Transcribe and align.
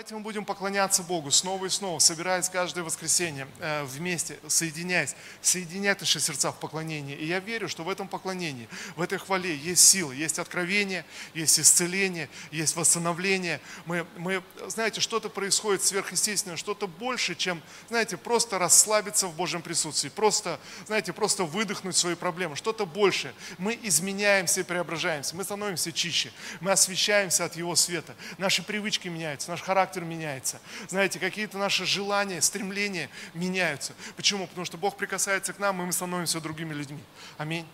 Давайте 0.00 0.14
мы 0.14 0.20
будем 0.22 0.46
поклоняться 0.46 1.02
Богу 1.02 1.30
снова 1.30 1.66
и 1.66 1.68
снова, 1.68 1.98
собираясь 1.98 2.48
каждое 2.48 2.82
воскресенье 2.82 3.46
э, 3.58 3.84
вместе, 3.84 4.38
соединяясь, 4.48 5.14
соединять 5.42 6.00
наши 6.00 6.18
сердца 6.20 6.52
в 6.52 6.58
поклонении. 6.58 7.14
И 7.14 7.26
я 7.26 7.38
верю, 7.38 7.68
что 7.68 7.84
в 7.84 7.88
этом 7.90 8.08
поклонении, 8.08 8.66
в 8.96 9.02
этой 9.02 9.18
хвале 9.18 9.54
есть 9.54 9.86
сила, 9.86 10.10
есть 10.12 10.38
откровение, 10.38 11.04
есть 11.34 11.60
исцеление, 11.60 12.30
есть 12.50 12.76
восстановление. 12.76 13.60
Мы, 13.84 14.06
мы 14.16 14.42
знаете, 14.68 15.02
что-то 15.02 15.28
происходит 15.28 15.82
сверхъестественное, 15.82 16.56
что-то 16.56 16.86
больше, 16.86 17.34
чем, 17.34 17.60
знаете, 17.90 18.16
просто 18.16 18.58
расслабиться 18.58 19.26
в 19.26 19.34
Божьем 19.34 19.60
присутствии, 19.60 20.08
просто, 20.08 20.58
знаете, 20.86 21.12
просто 21.12 21.44
выдохнуть 21.44 21.98
свои 21.98 22.14
проблемы, 22.14 22.56
что-то 22.56 22.86
больше. 22.86 23.34
Мы 23.58 23.78
изменяемся 23.82 24.60
и 24.60 24.62
преображаемся, 24.62 25.36
мы 25.36 25.44
становимся 25.44 25.92
чище, 25.92 26.32
мы 26.60 26.70
освещаемся 26.70 27.44
от 27.44 27.54
Его 27.56 27.76
света, 27.76 28.14
наши 28.38 28.62
привычки 28.62 29.08
меняются, 29.08 29.50
наш 29.50 29.60
характер 29.60 29.89
характер 29.90 30.04
меняется. 30.04 30.60
Знаете, 30.88 31.18
какие-то 31.18 31.58
наши 31.58 31.84
желания, 31.84 32.40
стремления 32.40 33.10
меняются. 33.34 33.92
Почему? 34.14 34.46
Потому 34.46 34.64
что 34.64 34.78
Бог 34.78 34.96
прикасается 34.96 35.52
к 35.52 35.58
нам, 35.58 35.82
и 35.82 35.84
мы 35.84 35.92
становимся 35.92 36.40
другими 36.40 36.72
людьми. 36.72 37.02
Аминь. 37.38 37.66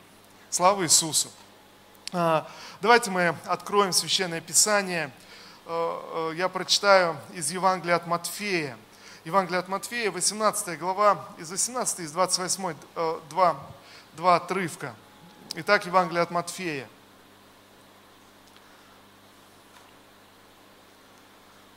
Слава 0.49 0.83
Иисусу. 0.85 1.31
А, 2.13 2.51
давайте 2.81 3.11
мы 3.11 3.37
откроем 3.45 3.93
Священное 3.93 4.41
Писание. 4.41 5.11
А, 5.67 6.31
а, 6.31 6.33
я 6.33 6.49
прочитаю 6.49 7.19
из 7.35 7.51
Евангелия 7.51 7.97
от 7.97 8.07
Матфея. 8.07 8.79
Евангелие 9.27 9.59
от 9.59 9.69
Матфея, 9.69 10.11
18 10.11 10.79
глава, 10.79 11.29
из 11.37 11.51
18 11.51 12.01
из 12.01 12.13
28, 12.13 12.75
два, 13.29 13.57
два 14.15 14.37
отрывка. 14.37 14.95
Итак, 15.57 15.85
Евангелие 15.85 16.23
от 16.23 16.31
Матфея. 16.31 16.89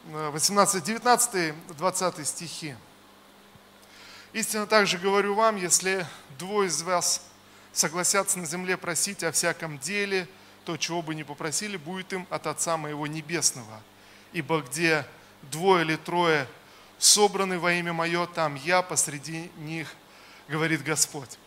18, 0.10 0.84
19, 0.84 1.54
20 1.78 2.28
стихи. 2.28 2.76
Истинно 4.34 4.66
также 4.66 4.98
говорю 4.98 5.36
вам, 5.36 5.56
если 5.56 6.04
двое 6.40 6.68
из 6.68 6.82
вас 6.82 7.22
согласятся 7.74 8.40
на 8.40 8.48
земле 8.48 8.76
просить 8.76 9.24
о 9.24 9.32
всяком 9.32 9.78
деле, 9.78 10.28
то, 10.66 10.78
чего 10.78 11.04
бы 11.04 11.14
ни 11.14 11.22
попросили, 11.22 11.78
будет 11.78 12.12
им 12.12 12.26
от 12.32 12.48
Отца 12.48 12.76
Моего 12.76 13.06
Небесного. 13.06 13.82
Ибо 14.34 14.62
где 14.62 15.06
двое 15.44 15.86
или 15.86 15.96
трое 15.96 16.48
собраны 16.98 17.60
во 17.60 17.72
имя 17.74 17.94
Мое, 17.94 18.26
там 18.26 18.56
я 18.56 18.82
посреди 18.82 19.52
них, 19.58 19.94
говорит 20.48 20.84
Господь. 20.84 21.38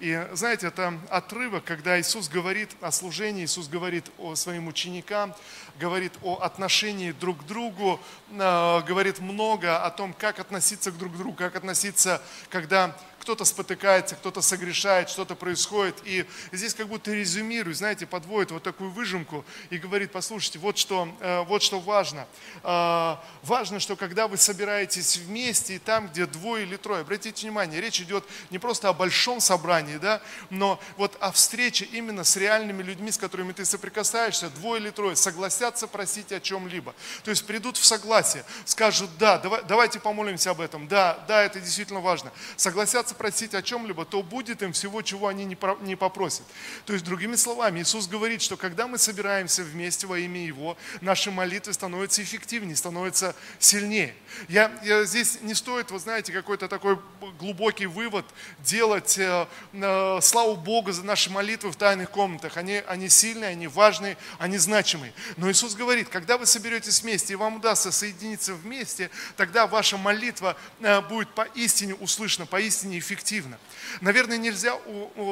И 0.00 0.26
знаете, 0.32 0.68
это 0.68 0.98
отрывок, 1.10 1.64
когда 1.64 2.00
Иисус 2.00 2.30
говорит 2.30 2.70
о 2.80 2.90
служении, 2.90 3.44
Иисус 3.44 3.68
говорит 3.68 4.10
о 4.16 4.34
своим 4.34 4.66
ученикам, 4.66 5.34
говорит 5.78 6.14
о 6.22 6.36
отношении 6.36 7.12
друг 7.12 7.42
к 7.42 7.46
другу, 7.46 8.00
э, 8.30 8.82
говорит 8.88 9.18
много 9.18 9.84
о 9.84 9.90
том, 9.90 10.14
как 10.14 10.38
относиться 10.38 10.90
к 10.90 10.96
друг 10.96 11.18
другу, 11.18 11.34
как 11.34 11.54
относиться, 11.54 12.22
когда 12.48 12.96
кто-то 13.20 13.44
спотыкается, 13.44 14.16
кто-то 14.16 14.40
согрешает, 14.40 15.10
что-то 15.10 15.34
происходит. 15.34 15.96
И 16.04 16.24
здесь 16.52 16.74
как 16.74 16.88
будто 16.88 17.12
резюмирует, 17.12 17.76
знаете, 17.76 18.06
подводит 18.06 18.50
вот 18.50 18.62
такую 18.62 18.90
выжимку 18.90 19.44
и 19.68 19.78
говорит, 19.78 20.10
послушайте, 20.10 20.58
вот 20.58 20.78
что, 20.78 21.08
э, 21.20 21.42
вот 21.42 21.62
что 21.62 21.78
важно. 21.78 22.26
Э, 22.62 23.16
важно, 23.42 23.78
что 23.78 23.94
когда 23.96 24.26
вы 24.26 24.36
собираетесь 24.36 25.18
вместе, 25.18 25.76
и 25.76 25.78
там, 25.78 26.08
где 26.08 26.26
двое 26.26 26.64
или 26.64 26.76
трое, 26.76 27.02
обратите 27.02 27.42
внимание, 27.42 27.80
речь 27.80 28.00
идет 28.00 28.24
не 28.50 28.58
просто 28.58 28.88
о 28.88 28.92
большом 28.92 29.40
собрании, 29.40 29.98
да, 29.98 30.20
но 30.48 30.80
вот 30.96 31.16
о 31.20 31.30
встрече 31.30 31.84
именно 31.84 32.24
с 32.24 32.36
реальными 32.36 32.82
людьми, 32.82 33.12
с 33.12 33.18
которыми 33.18 33.52
ты 33.52 33.64
соприкасаешься, 33.64 34.50
двое 34.50 34.80
или 34.80 34.90
трое, 34.90 35.14
согласятся 35.14 35.86
просить 35.86 36.32
о 36.32 36.40
чем-либо. 36.40 36.94
То 37.22 37.30
есть 37.30 37.46
придут 37.46 37.76
в 37.76 37.84
согласие, 37.84 38.44
скажут, 38.64 39.10
да, 39.18 39.38
давай, 39.38 39.62
давайте 39.64 40.00
помолимся 40.00 40.50
об 40.50 40.60
этом, 40.60 40.88
да, 40.88 41.22
да, 41.28 41.42
это 41.42 41.60
действительно 41.60 42.00
важно. 42.00 42.32
Согласятся 42.56 43.14
просить 43.20 43.52
о 43.52 43.60
чем-либо, 43.60 44.06
то 44.06 44.22
будет 44.22 44.62
им 44.62 44.72
всего, 44.72 45.02
чего 45.02 45.28
они 45.28 45.44
не 45.44 45.94
попросят. 45.94 46.44
То 46.86 46.94
есть, 46.94 47.04
другими 47.04 47.36
словами, 47.36 47.80
Иисус 47.80 48.06
говорит, 48.06 48.40
что 48.40 48.56
когда 48.56 48.86
мы 48.86 48.96
собираемся 48.96 49.62
вместе 49.62 50.06
во 50.06 50.18
имя 50.18 50.42
Его, 50.42 50.78
наши 51.02 51.30
молитвы 51.30 51.74
становятся 51.74 52.22
эффективнее, 52.22 52.76
становятся 52.76 53.36
сильнее. 53.58 54.14
Я, 54.48 54.72
я 54.82 55.04
здесь 55.04 55.42
не 55.42 55.52
стоит, 55.52 55.90
вы 55.90 55.98
знаете, 55.98 56.32
какой-то 56.32 56.66
такой 56.66 56.98
глубокий 57.38 57.84
вывод 57.84 58.24
делать, 58.60 59.18
э, 59.18 59.46
э, 59.74 60.18
слава 60.22 60.54
Богу 60.54 60.90
за 60.92 61.04
наши 61.04 61.28
молитвы 61.28 61.72
в 61.72 61.76
тайных 61.76 62.10
комнатах. 62.10 62.56
Они, 62.56 62.82
они 62.88 63.10
сильные, 63.10 63.50
они 63.50 63.66
важные, 63.66 64.16
они 64.38 64.56
значимые. 64.56 65.12
Но 65.36 65.50
Иисус 65.50 65.74
говорит, 65.74 66.08
когда 66.08 66.38
вы 66.38 66.46
соберетесь 66.46 67.02
вместе 67.02 67.34
и 67.34 67.36
вам 67.36 67.56
удастся 67.56 67.92
соединиться 67.92 68.54
вместе, 68.54 69.10
тогда 69.36 69.66
ваша 69.66 69.98
молитва 69.98 70.56
э, 70.80 71.02
будет 71.02 71.34
поистине 71.34 71.94
услышана, 71.96 72.46
поистине 72.46 72.99
эффективно. 73.00 73.58
Наверное, 74.00 74.36
нельзя, 74.36 74.78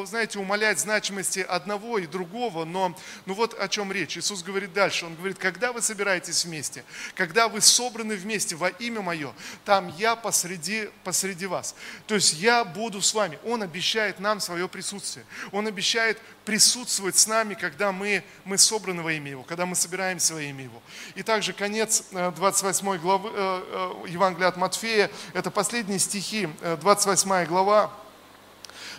знаете, 0.06 0.38
умалять 0.38 0.80
значимости 0.80 1.40
одного 1.40 1.98
и 1.98 2.06
другого, 2.06 2.64
но 2.64 2.96
ну 3.26 3.34
вот 3.34 3.54
о 3.58 3.68
чем 3.68 3.92
речь. 3.92 4.18
Иисус 4.18 4.42
говорит 4.42 4.72
дальше. 4.72 5.06
Он 5.06 5.14
говорит, 5.14 5.38
когда 5.38 5.72
вы 5.72 5.80
собираетесь 5.80 6.44
вместе, 6.44 6.84
когда 7.14 7.48
вы 7.48 7.60
собраны 7.60 8.16
вместе 8.16 8.56
во 8.56 8.68
имя 8.68 9.02
Мое, 9.02 9.32
там 9.64 9.94
я 9.96 10.16
посреди, 10.16 10.90
посреди 11.04 11.46
вас. 11.46 11.74
То 12.06 12.16
есть 12.16 12.34
я 12.34 12.64
буду 12.64 13.00
с 13.00 13.14
вами. 13.14 13.38
Он 13.44 13.62
обещает 13.62 14.18
нам 14.18 14.40
свое 14.40 14.68
присутствие. 14.68 15.24
Он 15.52 15.66
обещает 15.66 16.18
присутствовать 16.48 17.18
с 17.18 17.26
нами, 17.26 17.52
когда 17.52 17.92
мы, 17.92 18.24
мы 18.46 18.56
собраны 18.56 19.02
во 19.02 19.12
имя 19.12 19.32
Его, 19.32 19.42
когда 19.42 19.66
мы 19.66 19.74
собираемся 19.76 20.32
во 20.32 20.40
имя 20.40 20.64
Его. 20.64 20.82
И 21.14 21.22
также 21.22 21.52
конец 21.52 22.04
28 22.10 22.88
э, 22.88 22.96
главы 22.96 23.30
э, 23.34 23.34
э, 23.36 24.08
Евангелия 24.08 24.48
от 24.48 24.56
Матфея, 24.56 25.10
это 25.34 25.50
последние 25.50 25.98
стихи, 25.98 26.48
28 26.80 27.44
глава, 27.44 27.92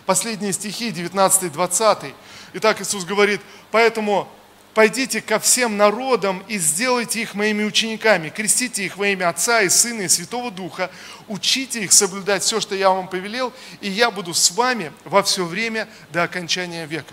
последние 0.06 0.52
стихи, 0.52 0.90
19-20. 0.90 2.14
Итак, 2.52 2.80
Иисус 2.80 3.04
говорит, 3.04 3.40
поэтому 3.72 4.28
пойдите 4.72 5.20
ко 5.20 5.40
всем 5.40 5.76
народам 5.76 6.44
и 6.46 6.56
сделайте 6.56 7.20
их 7.20 7.34
моими 7.34 7.64
учениками, 7.64 8.28
крестите 8.28 8.84
их 8.84 8.96
во 8.96 9.08
имя 9.08 9.28
Отца 9.28 9.62
и 9.62 9.68
Сына 9.68 10.02
и 10.02 10.08
Святого 10.08 10.52
Духа, 10.52 10.88
учите 11.26 11.82
их 11.82 11.92
соблюдать 11.92 12.44
все, 12.44 12.60
что 12.60 12.76
я 12.76 12.90
вам 12.90 13.08
повелел, 13.08 13.52
и 13.80 13.90
я 13.90 14.12
буду 14.12 14.34
с 14.34 14.52
вами 14.52 14.92
во 15.04 15.24
все 15.24 15.44
время 15.44 15.88
до 16.12 16.22
окончания 16.22 16.86
века. 16.86 17.12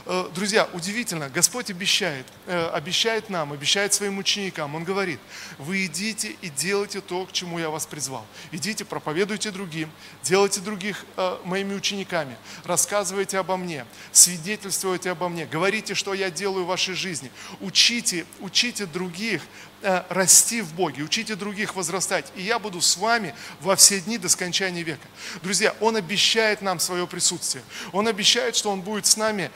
друзья, 0.35 0.67
удивительно, 0.73 1.29
Господь 1.29 1.69
обещает, 1.69 2.25
э, 2.45 2.67
обещает 2.73 3.29
нам, 3.29 3.53
обещает 3.53 3.93
своим 3.93 4.17
ученикам. 4.17 4.75
Он 4.75 4.83
говорит, 4.83 5.21
вы 5.57 5.85
идите 5.85 6.35
и 6.41 6.49
делайте 6.49 6.99
то, 6.99 7.25
к 7.25 7.31
чему 7.31 7.59
я 7.59 7.69
вас 7.69 7.85
призвал. 7.85 8.25
Идите, 8.51 8.83
проповедуйте 8.83 9.51
другим, 9.51 9.89
делайте 10.21 10.59
других 10.59 11.05
э, 11.15 11.37
моими 11.45 11.73
учениками, 11.75 12.35
рассказывайте 12.65 13.37
обо 13.37 13.55
мне, 13.55 13.85
свидетельствуйте 14.11 15.11
обо 15.11 15.29
мне, 15.29 15.45
говорите, 15.45 15.95
что 15.95 16.13
я 16.13 16.29
делаю 16.29 16.65
в 16.65 16.67
вашей 16.67 16.93
жизни. 16.93 17.31
Учите, 17.61 18.25
учите 18.41 18.85
других 18.85 19.41
Э, 19.83 20.03
расти 20.09 20.61
в 20.61 20.75
Боге, 20.75 21.01
учите 21.01 21.35
других 21.35 21.75
возрастать. 21.75 22.31
И 22.35 22.43
я 22.43 22.59
буду 22.59 22.81
с 22.81 22.97
вами 22.97 23.33
во 23.61 23.75
все 23.75 23.99
дни 23.99 24.19
до 24.19 24.29
скончания 24.29 24.83
века. 24.83 25.07
Друзья, 25.41 25.75
Он 25.79 25.95
обещает 25.95 26.61
нам 26.61 26.79
свое 26.79 27.07
присутствие. 27.07 27.63
Он 27.91 28.07
обещает, 28.07 28.55
что 28.55 28.69
Он 28.69 28.81
будет 28.81 29.07
с 29.07 29.17
нами 29.17 29.49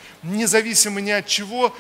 независимо 0.45 1.01
ни 1.01 1.09
от 1.09 1.25
чего, 1.25 1.75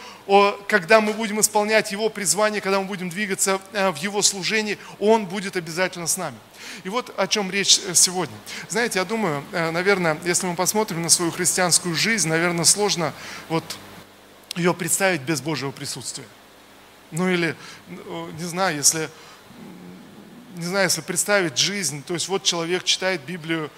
когда 0.67 1.01
мы 1.01 1.13
будем 1.13 1.39
исполнять 1.39 1.91
Его 1.91 2.09
призвание, 2.09 2.61
когда 2.61 2.79
мы 2.79 2.85
будем 2.85 3.09
двигаться 3.09 3.61
э, 3.73 3.91
в 3.91 3.97
Его 3.97 4.21
служении, 4.21 4.77
Он 4.99 5.27
будет 5.27 5.55
обязательно 5.55 6.07
с 6.07 6.17
нами. 6.17 6.37
И 6.83 6.89
вот 6.89 7.13
о 7.15 7.27
чем 7.27 7.51
речь 7.51 7.79
э, 7.87 7.93
сегодня. 7.93 8.35
Знаете, 8.67 8.99
я 8.99 9.05
думаю, 9.05 9.43
наверное, 9.51 10.17
если 10.25 10.47
мы 10.47 10.55
посмотрим 10.55 11.03
на 11.03 11.09
свою 11.09 11.31
христианскую 11.31 11.93
жизнь, 11.93 12.27
наверное, 12.27 12.65
сложно 12.65 13.13
вот 13.49 13.63
ее 14.55 14.73
представить 14.73 15.21
без 15.21 15.41
Божьего 15.41 15.71
присутствия. 15.71 16.25
Ну 17.11 17.29
или, 17.29 17.55
не 18.39 18.45
знаю, 18.45 18.77
если, 18.77 19.09
не 20.55 20.65
знаю, 20.65 20.85
если 20.85 21.01
представить 21.01 21.57
жизнь, 21.57 22.03
то 22.03 22.15
есть 22.15 22.27
вот 22.27 22.43
человек 22.43 22.83
читает 22.83 23.21
Библию, 23.27 23.65
э, 23.65 23.69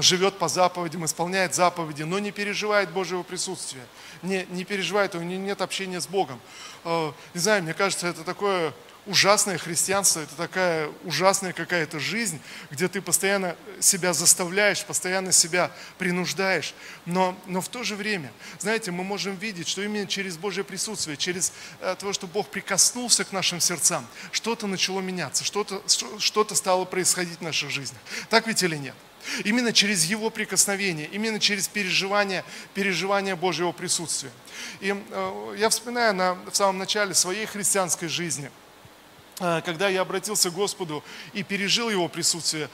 живет 0.00 0.38
по 0.38 0.48
заповедям, 0.48 1.04
исполняет 1.04 1.54
заповеди, 1.54 2.02
но 2.02 2.18
не 2.18 2.30
переживает 2.30 2.90
Божьего 2.90 3.22
присутствия, 3.22 3.82
не, 4.22 4.46
не 4.50 4.64
переживает, 4.64 5.14
у 5.14 5.20
него 5.20 5.42
нет 5.42 5.60
общения 5.60 6.00
с 6.00 6.06
Богом. 6.06 6.40
Э, 6.84 7.12
не 7.34 7.40
знаю, 7.40 7.62
мне 7.62 7.74
кажется, 7.74 8.06
это 8.06 8.24
такое 8.24 8.72
ужасное 9.06 9.58
христианство, 9.58 10.20
это 10.20 10.34
такая 10.36 10.90
ужасная 11.04 11.52
какая-то 11.52 11.98
жизнь, 11.98 12.40
где 12.70 12.88
ты 12.88 13.00
постоянно 13.00 13.56
себя 13.80 14.12
заставляешь, 14.12 14.84
постоянно 14.84 15.32
себя 15.32 15.72
принуждаешь. 15.98 16.74
Но, 17.04 17.36
но 17.46 17.60
в 17.60 17.68
то 17.68 17.82
же 17.82 17.96
время, 17.96 18.32
знаете, 18.60 18.90
мы 18.90 19.02
можем 19.02 19.36
видеть, 19.36 19.68
что 19.68 19.82
именно 19.82 20.06
через 20.06 20.36
Божье 20.36 20.62
присутствие, 20.62 21.16
через 21.16 21.52
э, 21.80 21.96
то, 21.98 22.12
что 22.12 22.26
Бог 22.26 22.48
прикоснулся 22.48 23.24
к 23.24 23.32
нашим 23.32 23.60
сердцам, 23.60 24.06
что-то 24.30 24.66
начало 24.66 25.00
меняться, 25.00 25.44
что-то 25.44 25.82
что 26.18 26.54
стало 26.54 26.84
происходить 26.84 27.38
в 27.38 27.42
наших 27.42 27.70
жизнях. 27.70 28.00
Так 28.28 28.46
ведь 28.46 28.62
или 28.62 28.76
нет? 28.76 28.94
Именно 29.44 29.72
через 29.72 30.04
Его 30.04 30.30
прикосновение, 30.30 31.06
именно 31.06 31.38
через 31.38 31.68
переживание, 31.68 32.44
переживание 32.74 33.36
Божьего 33.36 33.72
присутствия. 33.72 34.30
И 34.80 34.94
э, 34.94 35.56
я 35.58 35.68
вспоминаю 35.70 36.14
на, 36.14 36.34
в 36.34 36.54
самом 36.54 36.78
начале 36.78 37.14
своей 37.14 37.46
христианской 37.46 38.06
жизни– 38.06 38.48
когда 39.64 39.88
я 39.88 40.02
обратился 40.02 40.50
к 40.50 40.54
Господу 40.54 41.02
и 41.32 41.42
пережил 41.42 41.90
Его 41.90 42.08
присутствие, 42.08 42.68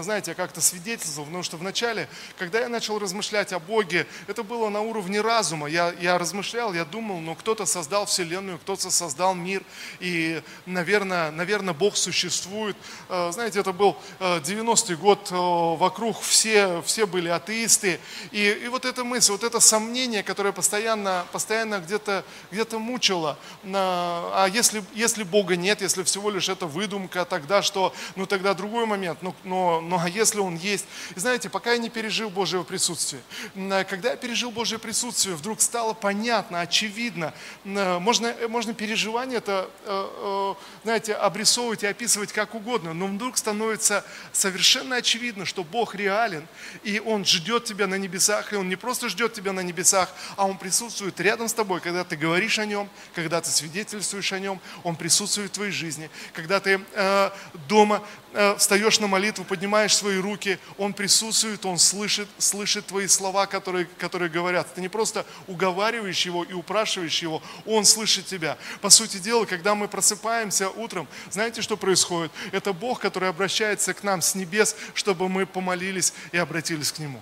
знаете, 0.00 0.32
я 0.32 0.34
как-то 0.34 0.60
свидетельствовал, 0.60 1.26
потому 1.26 1.42
что 1.42 1.56
вначале, 1.56 2.08
когда 2.38 2.60
я 2.60 2.68
начал 2.68 2.98
размышлять 2.98 3.52
о 3.52 3.58
Боге, 3.58 4.06
это 4.26 4.42
было 4.42 4.68
на 4.68 4.80
уровне 4.80 5.20
разума. 5.20 5.66
Я, 5.68 5.94
я 6.00 6.18
размышлял, 6.18 6.72
я 6.74 6.84
думал, 6.84 7.20
ну 7.20 7.34
кто-то 7.34 7.66
создал 7.66 8.06
Вселенную, 8.06 8.58
кто-то 8.58 8.90
создал 8.90 9.34
мир, 9.34 9.62
и, 10.00 10.42
наверное, 10.66 11.30
наверное, 11.30 11.74
Бог 11.74 11.96
существует. 11.96 12.76
Э, 13.08 13.30
знаете, 13.32 13.60
это 13.60 13.72
был 13.72 13.96
90-й 14.20 14.96
год, 14.96 15.28
вокруг 15.30 16.20
все, 16.20 16.82
все 16.82 17.06
были 17.06 17.28
атеисты, 17.28 18.00
и, 18.30 18.50
и 18.64 18.68
вот 18.68 18.84
эта 18.84 19.04
мысль, 19.04 19.32
вот 19.32 19.44
это 19.44 19.60
сомнение, 19.60 20.22
которое 20.22 20.52
постоянно, 20.52 21.26
постоянно 21.32 21.80
где-то 21.80 22.24
где 22.50 22.64
мучило, 22.78 23.38
а 23.64 24.46
если, 24.46 24.82
если 24.94 25.22
Бога 25.22 25.56
нет, 25.56 25.80
если 25.80 26.02
всего 26.10 26.30
лишь 26.30 26.48
это 26.48 26.66
выдумка, 26.66 27.24
тогда 27.24 27.62
что, 27.62 27.94
ну 28.16 28.26
тогда 28.26 28.54
другой 28.54 28.86
момент, 28.86 29.22
но, 29.22 29.34
но, 29.44 29.80
но 29.80 30.00
а 30.00 30.08
если 30.08 30.40
он 30.40 30.56
есть? 30.56 30.86
И 31.16 31.20
знаете, 31.20 31.48
пока 31.48 31.72
я 31.72 31.78
не 31.78 31.90
пережил 31.90 32.30
Божьего 32.30 32.62
присутствия, 32.62 33.20
когда 33.54 34.10
я 34.10 34.16
пережил 34.16 34.50
Божье 34.50 34.78
присутствие, 34.78 35.34
вдруг 35.34 35.60
стало 35.60 35.94
понятно, 35.94 36.60
очевидно, 36.60 37.34
можно, 37.64 38.34
можно 38.48 38.74
переживание 38.74 39.38
это, 39.38 39.68
э, 39.84 40.08
э, 40.16 40.54
знаете, 40.84 41.14
обрисовывать 41.14 41.82
и 41.82 41.86
описывать 41.86 42.32
как 42.32 42.54
угодно, 42.54 42.94
но 42.94 43.06
вдруг 43.06 43.36
становится 43.36 44.04
совершенно 44.32 44.96
очевидно, 44.96 45.44
что 45.44 45.64
Бог 45.64 45.94
реален, 45.94 46.46
и 46.82 47.00
Он 47.00 47.24
ждет 47.24 47.64
тебя 47.64 47.86
на 47.86 47.96
небесах, 47.96 48.52
и 48.52 48.56
Он 48.56 48.68
не 48.68 48.76
просто 48.76 49.08
ждет 49.08 49.32
тебя 49.32 49.52
на 49.52 49.60
небесах, 49.60 50.10
а 50.36 50.46
Он 50.46 50.56
присутствует 50.56 51.20
рядом 51.20 51.48
с 51.48 51.52
тобой, 51.52 51.80
когда 51.80 52.04
ты 52.04 52.16
говоришь 52.16 52.58
о 52.58 52.66
Нем, 52.66 52.88
когда 53.14 53.40
ты 53.40 53.50
свидетельствуешь 53.50 54.32
о 54.32 54.38
Нем, 54.38 54.60
Он 54.84 54.96
присутствует 54.96 55.50
в 55.50 55.54
твоей 55.54 55.72
жизни 55.72 55.99
жизни, 56.00 56.10
когда 56.32 56.60
ты 56.60 56.80
э, 56.94 57.30
дома 57.68 58.02
э, 58.32 58.56
встаешь 58.56 59.00
на 59.00 59.06
молитву, 59.06 59.44
поднимаешь 59.44 59.96
свои 59.96 60.18
руки, 60.18 60.58
Он 60.78 60.92
присутствует, 60.92 61.64
Он 61.66 61.78
слышит, 61.78 62.28
слышит 62.38 62.86
твои 62.86 63.06
слова, 63.06 63.46
которые, 63.46 63.86
которые 63.98 64.30
говорят. 64.30 64.72
Ты 64.74 64.80
не 64.80 64.88
просто 64.88 65.26
уговариваешь 65.46 66.24
Его 66.26 66.44
и 66.44 66.52
упрашиваешь 66.52 67.22
Его, 67.22 67.42
Он 67.66 67.84
слышит 67.84 68.26
тебя. 68.26 68.56
По 68.80 68.90
сути 68.90 69.18
дела, 69.18 69.44
когда 69.44 69.74
мы 69.74 69.88
просыпаемся 69.88 70.70
утром, 70.70 71.06
знаете, 71.30 71.62
что 71.62 71.76
происходит? 71.76 72.32
Это 72.52 72.72
Бог, 72.72 73.00
который 73.00 73.28
обращается 73.28 73.94
к 73.94 74.02
нам 74.02 74.22
с 74.22 74.34
небес, 74.34 74.76
чтобы 74.94 75.28
мы 75.28 75.46
помолились 75.46 76.12
и 76.32 76.38
обратились 76.38 76.92
к 76.92 76.98
Нему. 76.98 77.20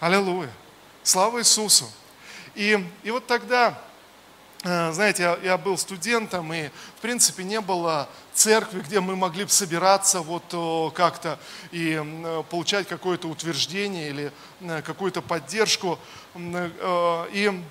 Аллилуйя! 0.00 0.50
Слава 1.02 1.40
Иисусу! 1.40 1.90
И, 2.54 2.82
и 3.02 3.10
вот 3.10 3.26
тогда 3.26 3.78
знаете, 4.62 5.22
я, 5.22 5.38
я 5.42 5.58
был 5.58 5.78
студентом, 5.78 6.52
и 6.52 6.68
в 6.96 7.00
принципе 7.00 7.44
не 7.44 7.60
было 7.60 8.08
церкви, 8.34 8.80
где 8.80 9.00
мы 9.00 9.16
могли 9.16 9.44
бы 9.44 9.50
собираться 9.50 10.20
вот 10.20 10.94
как-то 10.94 11.38
и 11.72 12.02
получать 12.50 12.88
какое-то 12.88 13.28
утверждение 13.28 14.08
или 14.08 14.32
э, 14.60 14.82
какую-то 14.82 15.22
поддержку. 15.22 15.98
Э, 16.34 17.28
и 17.32 17.62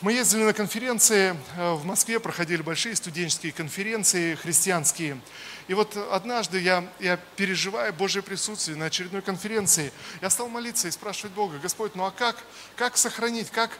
мы 0.00 0.12
ездили 0.12 0.42
на 0.42 0.52
конференции 0.52 1.36
в 1.56 1.84
Москве, 1.86 2.20
проходили 2.20 2.60
большие 2.60 2.96
студенческие 2.96 3.52
конференции 3.52 4.34
христианские. 4.34 5.18
И 5.66 5.72
вот 5.72 5.96
однажды 6.10 6.58
я, 6.58 6.86
я 7.00 7.16
переживая 7.36 7.90
Божье 7.92 8.20
присутствие 8.20 8.76
на 8.76 8.86
очередной 8.86 9.22
конференции, 9.22 9.92
я 10.20 10.28
стал 10.28 10.48
молиться 10.48 10.88
и 10.88 10.90
спрашивать 10.90 11.32
Бога, 11.32 11.58
Господь, 11.58 11.94
ну 11.94 12.04
а 12.04 12.10
как, 12.10 12.36
как 12.76 12.98
сохранить, 12.98 13.50
как, 13.50 13.70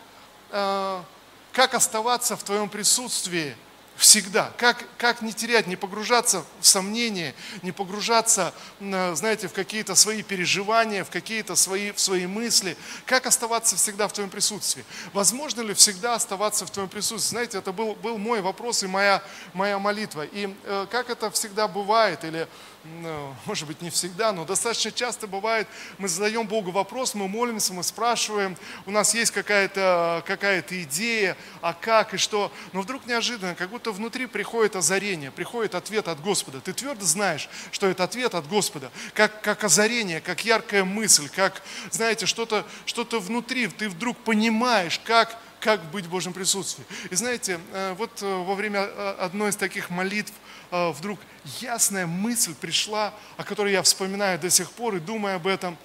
как 1.54 1.74
оставаться 1.74 2.36
в 2.36 2.42
Твоем 2.42 2.68
присутствии 2.68 3.56
всегда, 3.96 4.52
как, 4.56 4.84
как 4.98 5.22
не 5.22 5.32
терять, 5.32 5.68
не 5.68 5.76
погружаться 5.76 6.44
в 6.60 6.66
сомнения, 6.66 7.32
не 7.62 7.70
погружаться, 7.70 8.52
знаете, 8.80 9.46
в 9.46 9.52
какие-то 9.52 9.94
свои 9.94 10.24
переживания, 10.24 11.04
в 11.04 11.10
какие-то 11.10 11.54
свои, 11.54 11.92
в 11.92 12.00
свои 12.00 12.26
мысли, 12.26 12.76
как 13.06 13.26
оставаться 13.26 13.76
всегда 13.76 14.08
в 14.08 14.12
Твоем 14.12 14.30
присутствии. 14.30 14.84
Возможно 15.12 15.60
ли 15.60 15.74
всегда 15.74 16.14
оставаться 16.14 16.66
в 16.66 16.70
Твоем 16.70 16.88
присутствии? 16.88 17.30
Знаете, 17.30 17.58
это 17.58 17.72
был, 17.72 17.94
был 17.94 18.18
мой 18.18 18.40
вопрос 18.40 18.82
и 18.82 18.88
моя, 18.88 19.22
моя 19.52 19.78
молитва. 19.78 20.24
И 20.24 20.52
э, 20.64 20.86
как 20.90 21.08
это 21.08 21.30
всегда 21.30 21.68
бывает, 21.68 22.24
или 22.24 22.48
ну, 22.84 23.34
может 23.46 23.66
быть, 23.66 23.80
не 23.80 23.88
всегда, 23.88 24.32
но 24.32 24.44
достаточно 24.44 24.92
часто 24.92 25.26
бывает, 25.26 25.66
мы 25.98 26.06
задаем 26.06 26.46
Богу 26.46 26.70
вопрос, 26.70 27.14
мы 27.14 27.28
молимся, 27.28 27.72
мы 27.72 27.82
спрашиваем, 27.82 28.56
у 28.84 28.90
нас 28.90 29.14
есть 29.14 29.30
какая-то 29.30 30.22
какая 30.26 30.62
идея, 30.68 31.36
а 31.62 31.72
как 31.72 32.14
и 32.14 32.16
что, 32.18 32.52
но 32.72 32.82
вдруг 32.82 33.06
неожиданно, 33.06 33.54
как 33.54 33.70
будто 33.70 33.90
внутри 33.90 34.26
приходит 34.26 34.76
озарение, 34.76 35.30
приходит 35.30 35.74
ответ 35.74 36.08
от 36.08 36.20
Господа. 36.20 36.60
Ты 36.60 36.72
твердо 36.72 37.04
знаешь, 37.04 37.48
что 37.72 37.86
это 37.86 38.04
ответ 38.04 38.34
от 38.34 38.46
Господа, 38.48 38.90
как, 39.14 39.40
как 39.40 39.64
озарение, 39.64 40.20
как 40.20 40.44
яркая 40.44 40.84
мысль, 40.84 41.28
как, 41.34 41.62
знаете, 41.90 42.26
что-то 42.26 42.66
что 42.84 43.04
внутри, 43.20 43.68
ты 43.68 43.88
вдруг 43.88 44.16
понимаешь, 44.18 45.00
как 45.04 45.38
как 45.64 45.82
быть 45.90 46.04
в 46.04 46.10
Божьем 46.10 46.34
присутствии. 46.34 46.84
И 47.08 47.14
знаете, 47.14 47.58
э, 47.72 47.94
вот 47.94 48.20
э, 48.20 48.26
во 48.26 48.54
время 48.54 48.80
э, 48.80 49.16
одной 49.18 49.48
из 49.48 49.56
таких 49.56 49.88
молитв 49.88 50.32
вдруг 50.70 51.20
ясная 51.60 52.06
мысль 52.06 52.52
пришла, 52.54 53.14
о 53.36 53.44
которой 53.44 53.72
я 53.72 53.82
вспоминаю 53.82 54.40
до 54.40 54.50
сих 54.50 54.72
пор 54.72 54.96
и 54.96 54.98
думаю 54.98 55.36
об 55.36 55.46
этом. 55.46 55.78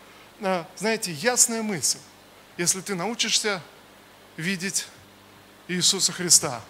Знаете, 0.77 1.11
ясная 1.11 1.61
мысль. 1.61 1.99
Если 2.57 2.81
ты 2.81 2.95
научишься 2.95 3.61
видеть 4.35 4.87
Иисуса 5.67 6.11
Христа 6.11 6.61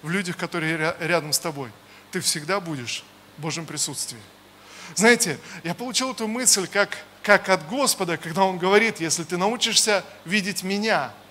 в 0.00 0.08
людях, 0.08 0.38
которые 0.38 0.96
рядом 0.98 1.34
с 1.34 1.38
тобой, 1.38 1.70
ты 2.10 2.20
всегда 2.20 2.58
будешь 2.58 3.04
в 3.36 3.42
Божьем 3.42 3.66
присутствии. 3.66 4.20
Знаете, 4.94 5.38
я 5.62 5.74
получил 5.74 6.12
эту 6.12 6.26
мысль 6.26 6.66
как, 6.68 6.96
как 7.22 7.50
от 7.50 7.68
Господа, 7.68 8.16
когда 8.16 8.44
Он 8.44 8.56
говорит, 8.56 8.98
если 9.00 9.24
ты 9.24 9.36
научишься 9.36 10.04
видеть 10.24 10.62
меня– 10.62 11.12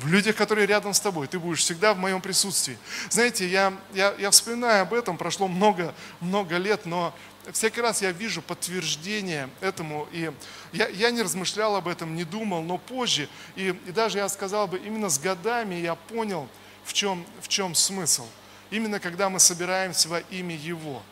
в 0.00 0.08
людях, 0.08 0.36
которые 0.36 0.66
рядом 0.66 0.94
с 0.94 1.00
тобой. 1.00 1.26
Ты 1.26 1.38
будешь 1.38 1.60
всегда 1.60 1.92
в 1.92 1.98
моем 1.98 2.20
присутствии. 2.20 2.78
Знаете, 3.10 3.46
я, 3.46 3.72
я, 3.92 4.14
я 4.18 4.30
вспоминаю 4.30 4.82
об 4.82 4.94
этом, 4.94 5.18
прошло 5.18 5.46
много, 5.46 5.94
много 6.20 6.56
лет, 6.56 6.86
но 6.86 7.14
всякий 7.52 7.80
раз 7.80 8.00
я 8.00 8.10
вижу 8.10 8.40
подтверждение 8.40 9.50
этому. 9.60 10.08
И 10.12 10.32
я, 10.72 10.88
я 10.88 11.10
не 11.10 11.20
размышлял 11.20 11.76
об 11.76 11.86
этом, 11.86 12.14
не 12.14 12.24
думал, 12.24 12.62
но 12.62 12.78
позже, 12.78 13.28
и, 13.56 13.74
и 13.86 13.92
даже 13.92 14.18
я 14.18 14.28
сказал 14.28 14.66
бы, 14.66 14.78
именно 14.78 15.10
с 15.10 15.18
годами 15.18 15.74
я 15.74 15.94
понял, 15.94 16.48
в 16.84 16.92
чем, 16.92 17.24
в 17.42 17.48
чем 17.48 17.74
смысл. 17.74 18.26
Именно 18.70 19.00
когда 19.00 19.28
мы 19.28 19.38
собираемся 19.38 20.08
во 20.08 20.20
имя 20.20 20.56
Его. 20.56 21.02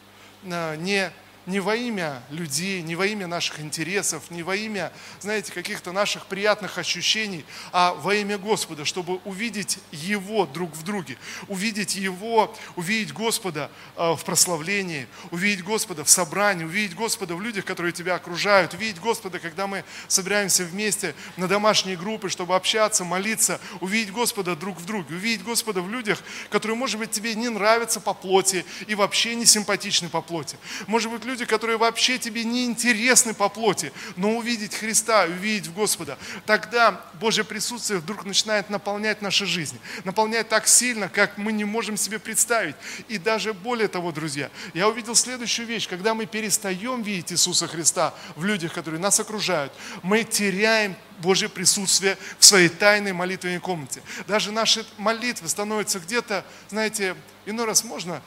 Не 0.42 1.12
не 1.48 1.60
во 1.60 1.74
имя 1.74 2.22
людей, 2.30 2.82
не 2.82 2.94
во 2.94 3.06
имя 3.06 3.26
наших 3.26 3.60
интересов, 3.60 4.30
не 4.30 4.42
во 4.42 4.54
имя, 4.54 4.92
знаете, 5.20 5.50
каких-то 5.50 5.92
наших 5.92 6.26
приятных 6.26 6.76
ощущений, 6.76 7.44
а 7.72 7.94
во 7.94 8.14
имя 8.14 8.36
Господа, 8.36 8.84
чтобы 8.84 9.16
увидеть 9.24 9.78
Его 9.90 10.44
друг 10.44 10.76
в 10.76 10.82
друге, 10.82 11.16
увидеть 11.48 11.96
Его, 11.96 12.54
увидеть 12.76 13.14
Господа 13.14 13.70
э, 13.96 14.12
в 14.12 14.22
прославлении, 14.24 15.08
увидеть 15.30 15.64
Господа 15.64 16.04
в 16.04 16.10
собрании, 16.10 16.64
увидеть 16.64 16.94
Господа 16.94 17.34
в 17.34 17.40
людях, 17.40 17.64
которые 17.64 17.92
тебя 17.92 18.16
окружают, 18.16 18.74
увидеть 18.74 19.00
Господа, 19.00 19.38
когда 19.38 19.66
мы 19.66 19.84
собираемся 20.06 20.64
вместе 20.64 21.14
на 21.38 21.48
домашние 21.48 21.96
группы, 21.96 22.28
чтобы 22.28 22.56
общаться, 22.56 23.04
молиться, 23.04 23.58
увидеть 23.80 24.12
Господа 24.12 24.54
друг 24.54 24.78
в 24.78 24.84
друге, 24.84 25.14
увидеть 25.14 25.44
Господа 25.44 25.80
в 25.80 25.90
людях, 25.90 26.22
которые, 26.50 26.76
может 26.76 27.00
быть, 27.00 27.10
тебе 27.10 27.34
не 27.34 27.48
нравятся 27.48 28.00
по 28.00 28.12
плоти 28.12 28.66
и 28.86 28.94
вообще 28.94 29.34
не 29.34 29.46
симпатичны 29.46 30.10
по 30.10 30.20
плоти. 30.20 30.58
Может 30.86 31.10
быть, 31.10 31.24
люди, 31.24 31.37
люди, 31.38 31.44
которые 31.48 31.76
вообще 31.78 32.18
тебе 32.18 32.42
не 32.42 32.64
интересны 32.64 33.32
по 33.32 33.48
плоти, 33.48 33.92
но 34.16 34.36
увидеть 34.36 34.74
Христа, 34.74 35.24
увидеть 35.24 35.72
Господа, 35.72 36.18
тогда 36.46 37.00
Божье 37.20 37.44
присутствие 37.44 38.00
вдруг 38.00 38.24
начинает 38.24 38.70
наполнять 38.70 39.22
наши 39.22 39.46
жизни, 39.46 39.78
наполнять 40.02 40.48
так 40.48 40.66
сильно, 40.66 41.08
как 41.08 41.38
мы 41.38 41.52
не 41.52 41.64
можем 41.64 41.96
себе 41.96 42.18
представить. 42.18 42.74
И 43.06 43.18
даже 43.18 43.54
более 43.54 43.86
того, 43.86 44.10
друзья, 44.10 44.50
я 44.74 44.88
увидел 44.88 45.14
следующую 45.14 45.68
вещь, 45.68 45.88
когда 45.88 46.12
мы 46.12 46.26
перестаем 46.26 47.02
видеть 47.02 47.32
Иисуса 47.32 47.68
Христа 47.68 48.14
в 48.34 48.44
людях, 48.44 48.72
которые 48.72 49.00
нас 49.00 49.20
окружают, 49.20 49.72
мы 50.02 50.24
теряем 50.24 50.96
Божье 51.18 51.48
присутствие 51.48 52.16
в 52.38 52.44
своей 52.44 52.68
тайной 52.68 53.12
молитвенной 53.12 53.60
комнате. 53.60 54.02
Даже 54.26 54.52
наши 54.52 54.86
молитвы 54.96 55.48
становятся 55.48 56.00
где-то, 56.00 56.44
знаете, 56.68 57.16
иной 57.46 57.66
раз 57.66 57.84
можно 57.84 58.22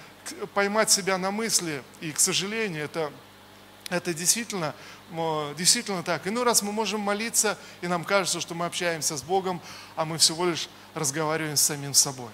поймать 0.53 0.91
себя 0.91 1.17
на 1.17 1.31
мысли, 1.31 1.83
и, 1.99 2.11
к 2.11 2.19
сожалению, 2.19 2.85
это, 2.85 3.11
это 3.89 4.13
действительно, 4.13 4.75
действительно 5.57 6.03
так. 6.03 6.27
Иной 6.27 6.43
раз 6.43 6.61
мы 6.61 6.71
можем 6.71 7.01
молиться, 7.01 7.57
и 7.81 7.87
нам 7.87 8.03
кажется, 8.03 8.39
что 8.39 8.53
мы 8.53 8.65
общаемся 8.65 9.17
с 9.17 9.23
Богом, 9.23 9.61
а 9.95 10.05
мы 10.05 10.17
всего 10.17 10.45
лишь 10.45 10.69
разговариваем 10.93 11.57
с 11.57 11.61
самим 11.61 11.93
собой. 11.93 12.29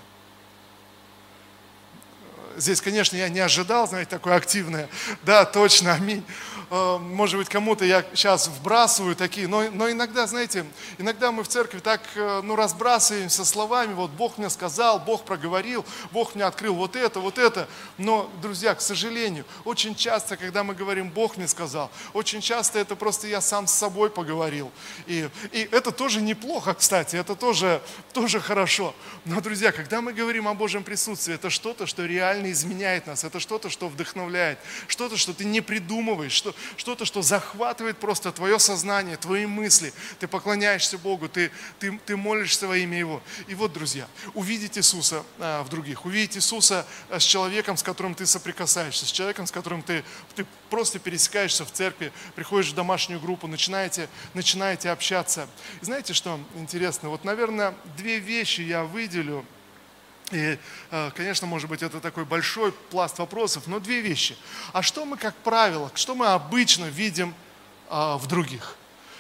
Здесь, 2.58 2.82
конечно, 2.82 3.16
я 3.16 3.30
не 3.30 3.40
ожидал, 3.40 3.88
знаете, 3.88 4.10
такое 4.10 4.36
активное. 4.36 4.90
Да, 5.22 5.46
точно, 5.46 5.94
аминь. 5.94 6.26
Э, 6.70 6.98
может 6.98 7.38
быть, 7.38 7.50
кому-то 7.50 7.86
я 7.86 8.04
сейчас 8.14 8.48
вбрасываю 8.48 9.16
такие, 9.16 9.48
но, 9.48 9.64
но 9.72 9.90
иногда, 9.90 10.28
знаете, 10.28 10.66
иногда 10.98 11.32
мы 11.32 11.44
в 11.44 11.48
церкви 11.48 11.80
так, 11.80 12.02
э, 12.16 12.42
ну, 12.44 12.56
разбрасываемся 12.56 13.46
словами, 13.46 13.94
вот 13.94 14.12
Бог 14.12 14.38
мне 14.38 14.50
сказал, 14.50 15.00
Бог 15.00 15.26
проговорил, 15.26 15.86
Бог 16.12 16.36
мне 16.36 16.44
открыл 16.44 16.76
вот 16.76 16.96
это, 16.96 17.20
вот 17.20 17.38
это. 17.38 17.68
Но, 17.98 18.30
друзья, 18.42 18.76
к 18.76 18.82
сожалению, 18.82 19.46
очень 19.66 19.96
часто, 19.96 20.38
когда 20.38 20.64
мы 20.64 20.74
говорим, 20.74 21.10
Бог 21.10 21.38
мне 21.38 21.48
сказал, 21.48 21.92
очень 22.14 22.42
часто 22.42 22.80
это 22.80 22.96
просто 22.96 23.28
я 23.28 23.42
сам 23.42 23.68
с 23.68 23.74
собой 23.74 24.10
поговорил. 24.10 24.72
И, 25.06 25.30
и 25.52 25.68
это 25.72 25.92
тоже 25.92 26.22
неплохо, 26.22 26.74
кстати, 26.74 27.16
это 27.16 27.36
тоже, 27.36 27.82
тоже 28.14 28.40
хорошо. 28.40 28.94
Но, 29.26 29.42
друзья, 29.42 29.72
когда 29.72 30.02
мы 30.02 30.14
говорим 30.14 30.48
о 30.48 30.54
Божьем 30.54 30.84
присутствии, 30.84 31.36
это 31.36 31.50
что-то, 31.50 31.86
что 31.86 32.06
реально 32.06 32.52
изменяет 32.52 33.08
нас, 33.08 33.24
это 33.24 33.40
что-то, 33.40 33.70
что 33.70 33.88
вдохновляет, 33.88 34.60
что-то, 34.88 35.18
что 35.18 35.34
ты 35.34 35.46
не 35.46 35.62
придумываешь, 35.62 36.32
что, 36.32 36.54
что-то, 36.76 37.06
что 37.06 37.22
захватывает 37.22 37.98
просто 37.98 38.32
твое 38.32 38.60
сознание, 38.60 39.18
твои 39.18 39.46
мысли. 39.46 39.94
Ты 40.20 40.28
поклоняешься 40.28 40.98
Богу, 40.98 41.30
ты, 41.30 41.52
ты, 41.80 42.00
ты 42.06 42.18
молишься 42.18 42.68
во 42.68 42.78
имя 42.78 42.98
Его. 42.98 43.22
И 43.48 43.56
вот, 43.56 43.74
друзья, 43.74 44.08
увидеть 44.34 44.78
Иисуса 44.78 45.24
а, 45.40 45.64
в 45.64 45.70
других, 45.70 46.06
увидеть 46.06 46.38
Иисуса 46.38 46.86
а, 47.10 47.20
с 47.20 47.24
человеком, 47.24 47.78
с 47.78 47.84
которым 47.84 48.16
ты 48.16 48.26
соприкасаешься, 48.26 49.06
с 49.06 49.12
человеком, 49.12 49.48
с 49.48 49.52
которым 49.52 49.82
ты, 49.82 50.04
ты 50.36 50.46
просто 50.70 51.00
пересекаешься 51.00 51.66
в 51.66 51.72
церкви, 51.72 52.12
приходишь 52.36 52.72
в 52.72 52.76
домашнюю 52.76 53.20
группу, 53.20 53.48
начинаете, 53.48 54.10
начинаете 54.34 54.90
общаться. 54.90 55.48
И 55.82 55.86
знаете, 55.86 56.14
что 56.14 56.40
интересно? 56.56 57.10
Вот, 57.10 57.24
наверное, 57.24 57.74
две 57.98 58.20
вещи 58.20 58.62
я 58.62 58.84
выделю– 58.84 59.46
и, 60.32 60.60
э, 60.92 61.12
конечно, 61.16 61.48
может 61.48 61.70
быть, 61.70 61.82
это 61.82 62.02
такой 62.02 62.26
большой 62.26 62.72
пласт 62.72 63.18
вопросов, 63.18 63.68
но 63.68 63.80
две 63.80 64.02
вещи. 64.02 64.38
А 64.74 64.82
что 64.82 65.06
мы, 65.06 65.18
как 65.18 65.36
правило, 65.36 65.90
что 65.96 66.16
мы 66.16 66.28
обычно 66.28 66.86
видим 66.86 67.34
а, 67.90 68.18
в 68.18 68.28
других? 68.28 68.76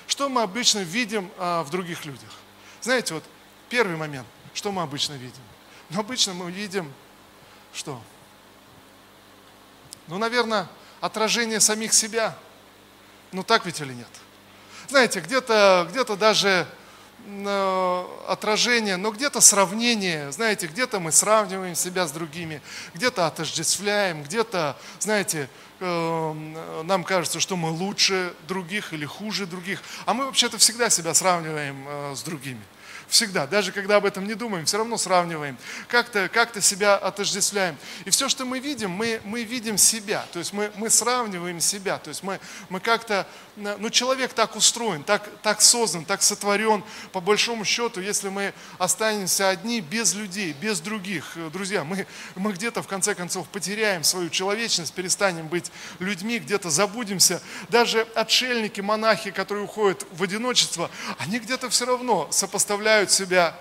Что 0.07 0.27
мы 0.27 0.41
обычно 0.41 0.79
видим 0.79 1.31
а, 1.37 1.63
в 1.63 1.69
других 1.69 2.05
людях? 2.05 2.29
Знаете, 2.81 3.13
вот 3.13 3.23
первый 3.69 3.95
момент, 3.95 4.27
что 4.53 4.71
мы 4.71 4.81
обычно 4.81 5.13
видим? 5.13 5.41
Ну, 5.89 5.99
обычно 6.01 6.33
мы 6.33 6.51
видим 6.51 6.91
что? 7.73 8.01
Ну, 10.07 10.17
наверное, 10.17 10.67
отражение 10.99 11.59
самих 11.61 11.93
себя. 11.93 12.37
Ну, 13.31 13.43
так 13.43 13.65
ведь 13.65 13.79
или 13.79 13.93
нет? 13.93 14.09
Знаете, 14.89 15.19
где-то 15.21 15.87
где 15.89 16.03
даже 16.15 16.67
отражение, 18.27 18.95
но 18.97 19.11
где-то 19.11 19.41
сравнение, 19.41 20.31
знаете, 20.31 20.67
где-то 20.67 20.99
мы 20.99 21.11
сравниваем 21.11 21.75
себя 21.75 22.07
с 22.07 22.11
другими, 22.11 22.61
где-то 22.93 23.27
отождествляем, 23.27 24.23
где-то, 24.23 24.77
знаете, 24.99 25.49
э, 25.79 26.81
нам 26.83 27.03
кажется, 27.03 27.39
что 27.39 27.57
мы 27.57 27.69
лучше 27.69 28.33
других 28.47 28.93
или 28.93 29.05
хуже 29.05 29.45
других, 29.45 29.81
а 30.05 30.13
мы 30.13 30.25
вообще-то 30.25 30.57
всегда 30.57 30.89
себя 30.89 31.13
сравниваем 31.13 31.85
э, 31.87 32.15
с 32.15 32.21
другими. 32.21 32.61
Всегда, 33.07 33.47
даже 33.47 33.71
когда 33.71 33.95
об 33.95 34.05
этом 34.05 34.27
не 34.27 34.33
думаем, 34.33 34.65
все 34.65 34.77
равно 34.77 34.97
сравниваем, 34.97 35.57
как-то 35.87 36.27
как 36.27 36.61
себя 36.61 36.95
отождествляем. 36.95 37.77
И 38.03 38.09
все, 38.09 38.27
что 38.27 38.43
мы 38.43 38.59
видим, 38.59 38.91
мы, 38.91 39.21
мы 39.23 39.43
видим 39.43 39.77
себя, 39.77 40.25
то 40.33 40.39
есть 40.39 40.51
мы, 40.51 40.71
мы 40.75 40.89
сравниваем 40.89 41.61
себя, 41.61 41.99
то 41.99 42.09
есть 42.09 42.21
мы, 42.23 42.39
мы 42.67 42.81
как-то, 42.81 43.25
ну 43.55 43.89
человек 43.89 44.33
так 44.33 44.55
устроен, 44.55 45.03
так, 45.03 45.29
так 45.41 45.61
создан, 45.61 46.03
так 46.03 46.21
сотворен, 46.21 46.83
по 47.13 47.21
большому 47.21 47.63
счету, 47.63 48.01
если 48.01 48.27
мы 48.27 48.53
останемся 48.77 49.49
одни, 49.49 49.79
без 49.79 50.13
людей, 50.13 50.53
без 50.53 50.81
других, 50.81 51.37
э, 51.37 51.49
друзья, 51.49 51.85
мы, 51.85 52.07
мы 52.35 52.51
где-то 52.51 52.81
в 52.83 52.87
конце 52.87 53.15
концов 53.15 53.47
потеряем 53.47 54.03
свою 54.03 54.29
человечность, 54.29 54.93
перестанем 54.93 55.47
быть 55.47 55.71
людьми, 55.99 56.39
где-то 56.39 56.69
забудемся. 56.69 57.41
Даже 57.69 58.01
отшельники, 58.15 58.81
монахи, 58.81 59.31
которые 59.31 59.63
уходят 59.63 60.05
в 60.11 60.23
одиночество, 60.23 60.91
они 61.19 61.39
где-то 61.39 61.69
все 61.69 61.85
равно 61.85 62.27
сопоставляют 62.31 62.96
сравняют 62.97 63.11
себя 63.11 63.55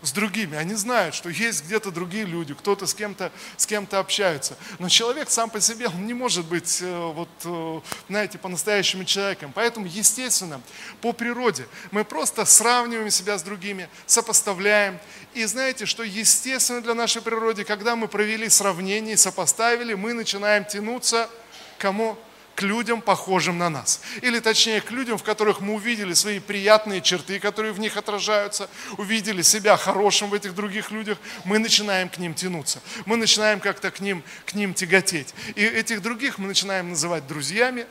с 0.00 0.12
другими. 0.12 0.56
Они 0.56 0.74
знают, 0.74 1.14
что 1.14 1.28
есть 1.28 1.64
где-то 1.64 1.90
другие 1.90 2.24
люди, 2.24 2.54
кто-то 2.54 2.86
с 2.86 2.94
кем-то 2.94 3.32
с 3.56 3.66
кем-то 3.66 3.98
общается. 3.98 4.56
Но 4.78 4.88
человек 4.88 5.28
сам 5.28 5.50
по 5.50 5.60
себе, 5.60 5.88
он 5.88 6.06
не 6.06 6.14
может 6.14 6.46
быть, 6.46 6.78
э, 6.80 7.12
вот, 7.14 7.28
э, 7.44 7.80
знаете, 8.08 8.38
по-настоящему 8.38 9.04
человеком. 9.04 9.52
Поэтому, 9.52 9.86
естественно, 9.86 10.60
по 11.00 11.12
природе 11.12 11.66
мы 11.90 12.04
просто 12.04 12.44
сравниваем 12.44 13.10
себя 13.10 13.36
с 13.36 13.42
другими, 13.42 13.88
сопоставляем. 14.06 14.98
И 15.34 15.44
знаете, 15.44 15.84
что 15.84 16.04
естественно 16.04 16.80
для 16.80 16.94
нашей 16.94 17.20
природы, 17.20 17.64
когда 17.64 17.96
мы 17.96 18.06
провели 18.06 18.48
сравнение, 18.48 19.16
сопоставили, 19.16 19.94
мы 19.94 20.14
начинаем 20.14 20.64
тянуться 20.64 21.28
к 21.76 21.80
кому? 21.80 22.16
К 22.58 22.62
людям, 22.62 23.02
похожим 23.02 23.56
на 23.56 23.70
нас. 23.70 24.00
Или 24.20 24.40
точнее, 24.40 24.80
к 24.80 24.90
людям, 24.90 25.16
в 25.16 25.22
которых 25.22 25.60
мы 25.60 25.74
увидели 25.74 26.12
свои 26.12 26.40
приятные 26.40 27.00
черты, 27.00 27.38
которые 27.38 27.72
в 27.72 27.78
них 27.78 27.96
отражаются, 27.96 28.68
увидели 28.96 29.42
себя 29.42 29.76
хорошим 29.76 30.30
в 30.30 30.34
этих 30.34 30.56
других 30.56 30.90
людях, 30.90 31.18
мы 31.44 31.60
начинаем 31.60 32.08
к 32.08 32.18
ним 32.18 32.34
тянуться. 32.34 32.80
Мы 33.06 33.16
начинаем 33.16 33.60
как-то 33.60 33.92
к 33.92 34.00
ним, 34.00 34.24
к 34.44 34.54
ним 34.54 34.74
тяготеть. 34.74 35.36
И 35.54 35.64
этих 35.64 36.02
других 36.02 36.38
мы 36.38 36.48
начинаем 36.48 36.90
называть 36.90 37.28
друзьями, 37.28 37.86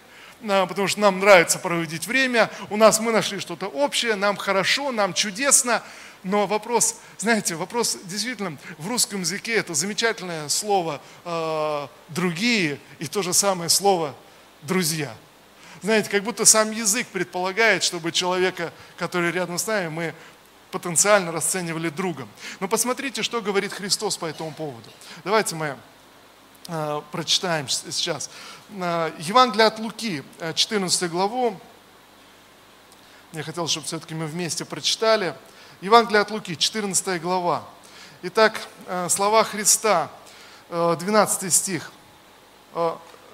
а, 0.46 0.66
потому 0.66 0.90
что 0.90 1.00
нам 1.00 1.22
нравится 1.22 1.60
проводить 1.60 2.06
время, 2.06 2.50
у 2.70 2.76
нас 2.76 3.00
мы 3.00 3.14
нашли 3.14 3.40
что-то 3.40 3.68
общее, 3.68 4.16
нам 4.16 4.36
хорошо, 4.36 4.92
нам 4.92 5.14
чудесно, 5.14 5.82
но 6.24 6.46
вопрос, 6.46 6.98
знаете, 7.20 7.56
вопрос 7.56 7.98
действительно 8.04 8.58
в 8.78 8.90
русском 8.90 9.22
языке 9.22 9.56
это 9.56 9.74
замечательное 9.74 10.50
слово 10.50 11.00
э, 11.24 11.88
«другие» 12.10 12.80
и 13.00 13.08
то 13.08 13.22
же 13.22 13.32
самое 13.32 13.70
слово 13.70 14.14
друзья. 14.62 15.16
Знаете, 15.82 16.10
как 16.10 16.24
будто 16.24 16.46
сам 16.46 16.72
язык 16.72 17.08
предполагает, 17.08 17.84
чтобы 17.84 18.12
человека, 18.12 18.74
который 18.98 19.32
рядом 19.32 19.58
с 19.58 19.68
нами, 19.68 19.90
мы 19.90 20.16
потенциально 20.72 21.32
расценивали 21.32 21.90
другом. 21.90 22.30
Но 22.60 22.68
посмотрите, 22.68 23.24
что 23.24 23.42
говорит 23.42 23.74
Христос 23.74 24.18
по 24.18 24.26
этому 24.26 24.54
поводу. 24.54 24.90
Давайте 25.24 25.56
мы 25.56 25.78
э, 26.68 27.02
прочитаем 27.12 27.70
сейчас. 27.70 28.30
Э, 28.72 29.12
Евангелие 29.20 29.68
от 29.68 29.80
Луки, 29.80 30.24
14 30.56 31.04
э, 31.04 31.08
главу. 31.08 31.60
Я 33.34 33.44
хотел, 33.44 33.68
чтобы 33.68 33.86
все-таки 33.86 34.16
мы 34.16 34.26
вместе 34.26 34.66
прочитали. 34.66 35.36
Евангелие 35.82 36.22
от 36.22 36.32
Луки, 36.32 36.56
14 36.56 37.22
глава. 37.22 37.64
Итак, 38.24 38.60
э, 38.88 39.08
слова 39.10 39.44
Христа, 39.44 40.10
12 40.70 41.44
э, 41.44 41.50
стих. 41.50 41.92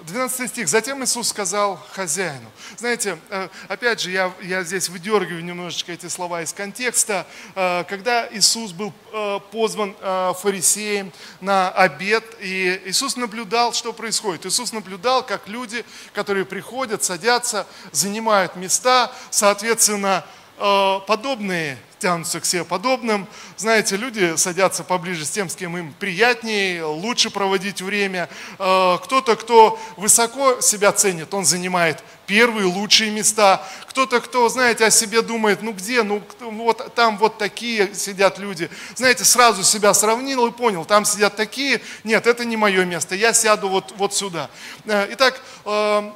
12 0.02 0.50
стих. 0.50 0.68
Затем 0.68 1.02
Иисус 1.02 1.28
сказал 1.28 1.80
хозяину. 1.92 2.50
Знаете, 2.76 3.18
э, 3.30 3.48
опять 3.68 4.00
же, 4.00 4.10
я, 4.10 4.32
я 4.42 4.62
здесь 4.62 4.88
выдергиваю 4.88 5.42
немножечко 5.44 5.92
эти 5.92 6.08
слова 6.08 6.42
из 6.42 6.52
контекста. 6.52 7.26
Э, 7.54 7.84
когда 7.88 8.28
Иисус 8.32 8.72
был 8.72 8.92
э, 9.12 9.40
позван 9.50 9.94
фарисеем 10.34 11.12
на 11.40 11.70
обед, 11.70 12.24
и 12.40 12.82
Иисус 12.86 13.16
наблюдал, 13.16 13.72
что 13.72 13.92
происходит. 13.92 14.46
Иисус 14.46 14.72
наблюдал, 14.72 15.24
как 15.24 15.48
люди, 15.48 15.84
которые 16.12 16.44
приходят, 16.44 17.02
садятся, 17.02 17.66
занимают 17.92 18.56
места, 18.56 19.12
соответственно, 19.30 20.24
подобные 20.56 21.78
тянутся 22.04 22.38
к 22.38 22.44
себе 22.44 22.64
подобным. 22.64 23.26
Знаете, 23.56 23.96
люди 23.96 24.36
садятся 24.36 24.84
поближе 24.84 25.24
с 25.24 25.30
тем, 25.30 25.48
с 25.48 25.56
кем 25.56 25.74
им 25.78 25.94
приятнее, 25.98 26.84
лучше 26.84 27.30
проводить 27.30 27.80
время. 27.80 28.28
Э, 28.58 28.98
кто-то, 29.02 29.36
кто 29.36 29.80
высоко 29.96 30.60
себя 30.60 30.92
ценит, 30.92 31.32
он 31.32 31.46
занимает 31.46 32.04
первые 32.26 32.66
лучшие 32.66 33.10
места. 33.10 33.66
Кто-то, 33.88 34.20
кто, 34.20 34.50
знаете, 34.50 34.84
о 34.84 34.90
себе 34.90 35.22
думает, 35.22 35.62
ну 35.62 35.72
где, 35.72 36.02
ну 36.02 36.22
вот 36.40 36.94
там 36.94 37.16
вот 37.16 37.38
такие 37.38 37.94
сидят 37.94 38.38
люди. 38.38 38.68
Знаете, 38.94 39.24
сразу 39.24 39.64
себя 39.64 39.94
сравнил 39.94 40.46
и 40.46 40.50
понял, 40.50 40.84
там 40.84 41.06
сидят 41.06 41.36
такие, 41.36 41.80
нет, 42.04 42.26
это 42.26 42.44
не 42.44 42.58
мое 42.58 42.84
место, 42.84 43.14
я 43.14 43.32
сяду 43.32 43.70
вот, 43.70 43.94
вот 43.96 44.12
сюда. 44.12 44.50
Э, 44.84 45.06
итак, 45.10 45.40
э, 45.64 46.10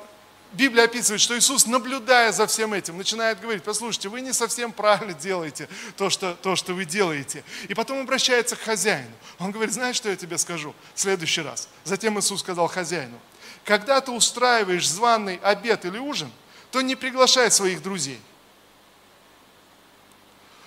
Библия 0.53 0.85
описывает, 0.85 1.21
что 1.21 1.37
Иисус, 1.39 1.67
наблюдая 1.67 2.33
за 2.33 2.47
всем 2.47 2.73
этим, 2.73 2.97
начинает 2.97 3.41
говорить, 3.41 3.63
послушайте, 3.63 4.09
вы 4.09 4.23
не 4.23 4.33
совсем 4.33 4.73
правильно 4.73 5.13
делаете 5.13 5.69
то 5.97 6.09
что, 6.09 6.35
то, 6.35 6.57
что 6.57 6.73
вы 6.73 6.87
делаете. 6.87 7.45
И 7.69 7.75
потом 7.75 8.01
обращается 8.01 8.57
к 8.57 8.61
хозяину. 8.61 9.13
Он 9.39 9.51
говорит, 9.51 9.75
знаешь, 9.75 9.97
что 9.97 10.09
я 10.09 10.17
тебе 10.17 10.39
скажу 10.39 10.75
в 10.95 11.01
следующий 11.01 11.43
раз? 11.43 11.69
Затем 11.85 12.19
Иисус 12.19 12.41
сказал 12.41 12.67
хозяину, 12.67 13.19
когда 13.65 14.01
ты 14.01 14.11
устраиваешь 14.11 14.89
званый 14.89 15.39
обед 15.43 15.85
или 15.85 15.99
ужин, 15.99 16.33
то 16.71 16.81
не 16.81 16.97
приглашай 16.97 17.51
своих 17.51 17.83
друзей. 17.83 18.21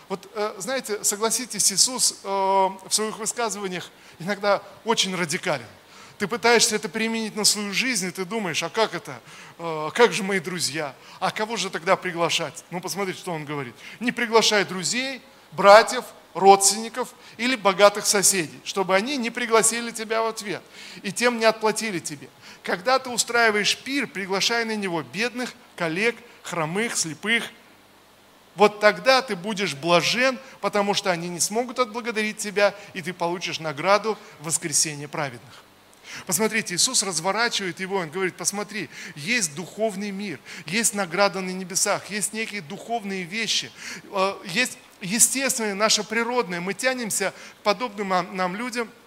Вот, 0.09 0.29
э, 0.35 0.55
знаете, 0.59 1.03
согласитесь, 1.03 1.71
Иисус 1.71 2.19
э, 2.23 2.27
в 2.27 2.89
своих 2.91 3.17
высказываниях 3.17 3.89
иногда 4.19 4.61
очень 4.83 5.15
радикален 5.15 5.65
ты 6.21 6.27
пытаешься 6.27 6.75
это 6.75 6.87
применить 6.87 7.35
на 7.35 7.43
свою 7.43 7.73
жизнь, 7.73 8.05
и 8.05 8.11
ты 8.11 8.25
думаешь, 8.25 8.61
а 8.61 8.69
как 8.69 8.93
это? 8.93 9.19
А 9.57 9.89
как 9.89 10.13
же 10.13 10.21
мои 10.21 10.39
друзья? 10.39 10.93
А 11.19 11.31
кого 11.31 11.57
же 11.57 11.71
тогда 11.71 11.95
приглашать? 11.95 12.63
Ну, 12.69 12.79
посмотрите, 12.79 13.17
что 13.17 13.31
он 13.31 13.43
говорит. 13.43 13.73
Не 13.99 14.11
приглашай 14.11 14.63
друзей, 14.63 15.19
братьев, 15.51 16.05
родственников 16.35 17.15
или 17.37 17.55
богатых 17.55 18.05
соседей, 18.05 18.59
чтобы 18.65 18.95
они 18.95 19.17
не 19.17 19.31
пригласили 19.31 19.89
тебя 19.89 20.21
в 20.21 20.27
ответ 20.27 20.61
и 21.01 21.11
тем 21.11 21.39
не 21.39 21.45
отплатили 21.45 21.97
тебе. 21.97 22.29
когда 22.61 22.99
ты 22.99 23.09
устраиваешь 23.09 23.75
пир, 23.79 24.05
приглашай 24.05 24.63
на 24.63 24.75
него 24.75 25.01
бедных, 25.01 25.51
коллег, 25.75 26.15
хромых, 26.43 26.97
слепых. 26.97 27.45
Вот 28.53 28.79
тогда 28.79 29.23
ты 29.23 29.35
будешь 29.35 29.73
блажен, 29.73 30.37
потому 30.59 30.93
что 30.93 31.09
они 31.09 31.29
не 31.29 31.39
смогут 31.39 31.79
отблагодарить 31.79 32.37
тебя, 32.37 32.75
и 32.93 33.01
ты 33.01 33.11
получишь 33.11 33.59
награду 33.59 34.19
воскресения 34.41 35.07
праведных. 35.07 35.63
Посмотрите, 36.25 36.75
Иисус 36.75 37.03
разворачивает 37.03 37.79
его, 37.79 37.97
Он 37.97 38.09
говорит, 38.09 38.35
посмотри, 38.35 38.89
есть 39.15 39.55
духовный 39.55 40.11
мир, 40.11 40.39
есть 40.65 40.93
награда 40.93 41.41
на 41.41 41.51
небесах, 41.51 42.09
есть 42.09 42.33
некие 42.33 42.61
духовные 42.61 43.23
вещи, 43.23 43.71
э, 44.03 44.35
есть 44.45 44.77
естественное, 45.01 45.73
наше 45.73 46.03
природное. 46.03 46.61
Мы 46.61 46.73
тянемся 46.73 47.33
к 47.59 47.63
подобным 47.63 48.09
нам 48.35 48.55
людям– 48.55 48.89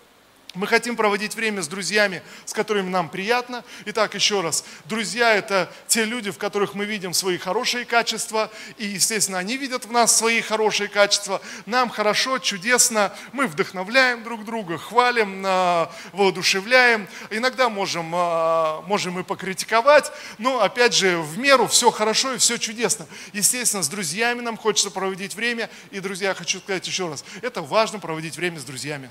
мы 0.55 0.67
хотим 0.67 0.97
проводить 0.97 1.35
время 1.35 1.63
с 1.63 1.69
друзьями, 1.69 2.23
с 2.45 2.53
которыми 2.53 2.89
нам 2.89 3.09
приятно. 3.09 3.65
Итак, 3.87 4.15
еще 4.15 4.41
раз, 4.41 4.65
друзья– 4.85 5.35
это 5.37 5.71
те 5.89 6.05
люди, 6.05 6.31
в 6.31 6.39
которых 6.39 6.75
мы 6.75 6.85
видим 6.85 7.13
свои 7.13 7.39
хорошие 7.39 7.85
качества, 7.85 8.51
и, 8.79 8.87
естественно, 8.87 9.39
они 9.39 9.57
видят 9.57 9.85
в 9.85 9.93
нас 9.93 10.17
свои 10.17 10.41
хорошие 10.41 10.89
качества. 10.89 11.41
Нам 11.67 11.91
хорошо, 11.91 12.39
чудесно, 12.39 13.13
мы 13.33 13.47
вдохновляем 13.47 14.23
друг 14.23 14.45
друга, 14.45 14.79
хвалим, 14.79 15.43
а, 15.45 15.93
воодушевляем. 16.13 17.09
Иногда 17.31 17.69
можем, 17.69 18.13
а, 18.15 18.83
можем 18.83 19.19
и 19.19 19.25
покритиковать, 19.25 20.13
но, 20.39 20.61
опять 20.61 20.95
же, 20.95 21.19
в 21.19 21.39
меру 21.39 21.67
все 21.67 21.91
хорошо 21.91 22.35
и 22.35 22.39
все 22.39 22.59
чудесно. 22.59 23.07
Естественно, 23.33 23.83
с 23.83 23.89
друзьями 23.89 24.41
нам 24.41 24.57
хочется 24.57 24.91
проводить 24.91 25.35
время, 25.35 25.69
и, 25.91 26.01
друзья, 26.01 26.35
хочу 26.35 26.61
сказать 26.61 26.87
еще 26.87 27.09
раз, 27.09 27.25
это 27.43 27.61
важно 27.61 27.99
проводить 27.99 28.37
время 28.37 28.61
с 28.61 28.65
друзьями. 28.65 29.11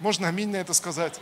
Можно 0.00 0.28
аминь 0.28 0.50
на 0.50 0.56
это 0.56 0.74
сказать. 0.74 1.20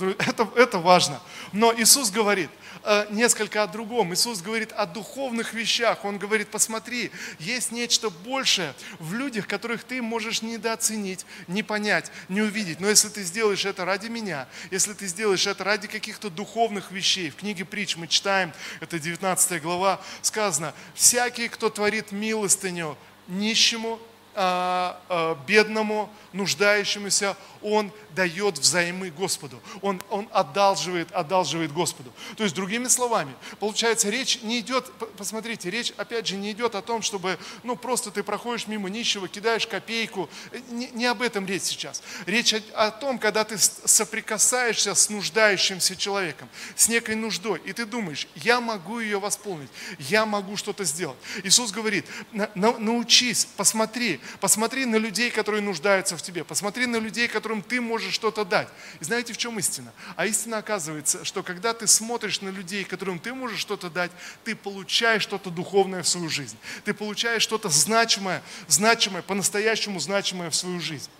Это, 0.00 0.48
это 0.54 0.78
важно. 0.78 1.20
Но 1.52 1.74
Иисус 1.76 2.10
говорит 2.10 2.50
э, 2.84 3.06
несколько 3.10 3.62
о 3.62 3.66
другом. 3.66 4.14
Иисус 4.14 4.40
говорит 4.40 4.72
о 4.72 4.86
духовных 4.86 5.54
вещах. 5.54 6.04
Он 6.04 6.18
говорит, 6.18 6.48
посмотри, 6.48 7.10
есть 7.38 7.72
нечто 7.72 8.10
большее 8.10 8.74
в 9.00 9.14
людях, 9.14 9.46
которых 9.46 9.82
ты 9.82 10.00
можешь 10.00 10.42
недооценить, 10.42 11.26
не 11.48 11.62
понять, 11.62 12.12
не 12.28 12.42
увидеть. 12.42 12.80
Но 12.80 12.88
если 12.88 13.08
ты 13.08 13.22
сделаешь 13.22 13.64
это 13.64 13.84
ради 13.84 14.06
меня, 14.06 14.46
если 14.70 14.92
ты 14.92 15.06
сделаешь 15.06 15.46
это 15.46 15.64
ради 15.64 15.88
каких-то 15.88 16.30
духовных 16.30 16.92
вещей, 16.92 17.30
в 17.30 17.36
книге 17.36 17.64
притч 17.64 17.96
мы 17.96 18.06
читаем, 18.06 18.52
это 18.80 18.98
19 18.98 19.60
глава, 19.62 20.00
сказано, 20.22 20.74
всякий, 20.94 21.48
кто 21.48 21.70
творит 21.70 22.12
милостыню 22.12 22.96
нищему, 23.26 23.98
а, 24.40 25.00
а, 25.08 25.36
бедному, 25.48 26.08
нуждающемуся, 26.32 27.36
он 27.60 27.90
дает 28.18 28.58
взаймы 28.58 29.10
Господу. 29.10 29.62
Он, 29.80 30.02
он 30.10 30.28
одалживает, 30.32 31.12
одалживает 31.12 31.72
Господу. 31.72 32.12
То 32.36 32.42
есть, 32.42 32.52
другими 32.56 32.88
словами, 32.88 33.32
получается, 33.60 34.10
речь 34.10 34.42
не 34.42 34.58
идет, 34.58 34.90
посмотрите, 35.16 35.70
речь, 35.70 35.92
опять 35.96 36.26
же, 36.26 36.34
не 36.34 36.50
идет 36.50 36.74
о 36.74 36.82
том, 36.82 37.00
чтобы, 37.02 37.38
ну, 37.62 37.76
просто 37.76 38.10
ты 38.10 38.24
проходишь 38.24 38.66
мимо 38.66 38.90
нищего, 38.90 39.28
кидаешь 39.28 39.68
копейку. 39.68 40.28
Не, 40.70 40.88
не 40.88 41.06
об 41.06 41.22
этом 41.22 41.46
речь 41.46 41.62
сейчас. 41.62 42.02
Речь 42.26 42.54
о, 42.54 42.86
о 42.86 42.90
том, 42.90 43.20
когда 43.20 43.44
ты 43.44 43.56
соприкасаешься 43.56 44.96
с 44.96 45.10
нуждающимся 45.10 45.94
человеком, 45.94 46.48
с 46.74 46.88
некой 46.88 47.14
нуждой, 47.14 47.60
и 47.64 47.72
ты 47.72 47.86
думаешь, 47.86 48.26
я 48.34 48.60
могу 48.60 48.98
ее 48.98 49.20
восполнить, 49.20 49.70
я 50.00 50.26
могу 50.26 50.56
что-то 50.56 50.82
сделать. 50.82 51.18
Иисус 51.44 51.70
говорит, 51.70 52.04
на, 52.32 52.50
на, 52.56 52.76
научись, 52.78 53.46
посмотри, 53.56 54.18
посмотри 54.40 54.86
на 54.86 54.96
людей, 54.96 55.30
которые 55.30 55.62
нуждаются 55.62 56.16
в 56.16 56.22
тебе, 56.22 56.42
посмотри 56.42 56.86
на 56.86 56.96
людей, 56.96 57.28
которым 57.28 57.62
ты 57.62 57.80
можешь 57.80 58.07
что-то 58.12 58.44
дать. 58.44 58.68
И 59.00 59.04
знаете, 59.04 59.32
в 59.32 59.36
чем 59.36 59.58
истина? 59.58 59.92
А 60.16 60.26
истина 60.26 60.58
оказывается, 60.58 61.24
что 61.24 61.42
когда 61.42 61.74
ты 61.74 61.86
смотришь 61.86 62.40
на 62.40 62.48
людей, 62.48 62.84
которым 62.84 63.18
ты 63.18 63.34
можешь 63.34 63.60
что-то 63.60 63.90
дать, 63.90 64.10
ты 64.44 64.54
получаешь 64.54 65.22
что-то 65.22 65.50
духовное 65.50 66.02
в 66.02 66.08
свою 66.08 66.28
жизнь. 66.28 66.56
Ты 66.84 66.94
получаешь 66.94 67.42
что-то 67.42 67.68
значимое, 67.68 68.42
значимое, 68.66 69.22
по-настоящему 69.22 70.00
значимое 70.00 70.50
в 70.50 70.54
свою 70.54 70.80
жизнь. 70.80 71.10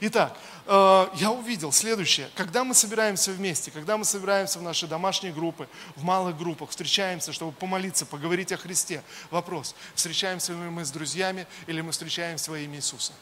Итак, 0.00 0.36
э, 0.66 1.08
я 1.14 1.30
увидел 1.30 1.72
следующее. 1.72 2.28
Когда 2.34 2.64
мы 2.64 2.74
собираемся 2.74 3.32
вместе, 3.32 3.70
когда 3.70 3.96
мы 3.96 4.04
собираемся 4.04 4.58
в 4.58 4.62
наши 4.62 4.86
домашние 4.86 5.32
группы, 5.32 5.68
в 5.96 6.04
малых 6.04 6.36
группах, 6.36 6.70
встречаемся, 6.70 7.32
чтобы 7.32 7.52
помолиться, 7.52 8.06
поговорить 8.06 8.52
о 8.52 8.56
Христе, 8.56 9.02
вопрос, 9.30 9.74
встречаемся 9.94 10.52
ли 10.52 10.58
мы 10.58 10.84
с 10.84 10.90
друзьями 10.90 11.46
или 11.66 11.80
мы 11.80 11.92
встречаемся 11.92 12.50
во 12.50 12.58
имя 12.58 12.76
Иисуса? 12.76 13.12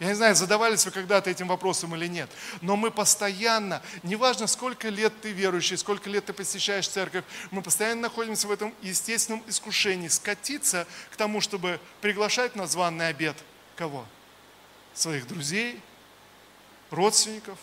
Я 0.00 0.08
не 0.08 0.14
знаю, 0.14 0.34
задавались 0.34 0.84
вы 0.84 0.90
когда-то 0.90 1.30
этим 1.30 1.46
вопросом 1.46 1.94
или 1.94 2.06
нет, 2.08 2.28
но 2.60 2.74
мы 2.74 2.90
постоянно, 2.90 3.80
неважно 4.02 4.46
сколько 4.48 4.88
лет 4.88 5.12
ты 5.20 5.30
верующий, 5.30 5.78
сколько 5.78 6.10
лет 6.10 6.24
ты 6.24 6.32
посещаешь 6.32 6.88
церковь, 6.88 7.24
мы 7.52 7.62
постоянно 7.62 8.02
находимся 8.02 8.48
в 8.48 8.50
этом 8.50 8.74
естественном 8.82 9.42
искушении 9.46 10.08
скатиться 10.08 10.86
к 11.10 11.16
тому, 11.16 11.40
чтобы 11.40 11.80
приглашать 12.00 12.56
на 12.56 12.66
званный 12.66 13.08
обед 13.08 13.36
кого? 13.76 14.04
Своих 14.94 15.26
друзей, 15.26 15.80
родственников 16.90 17.58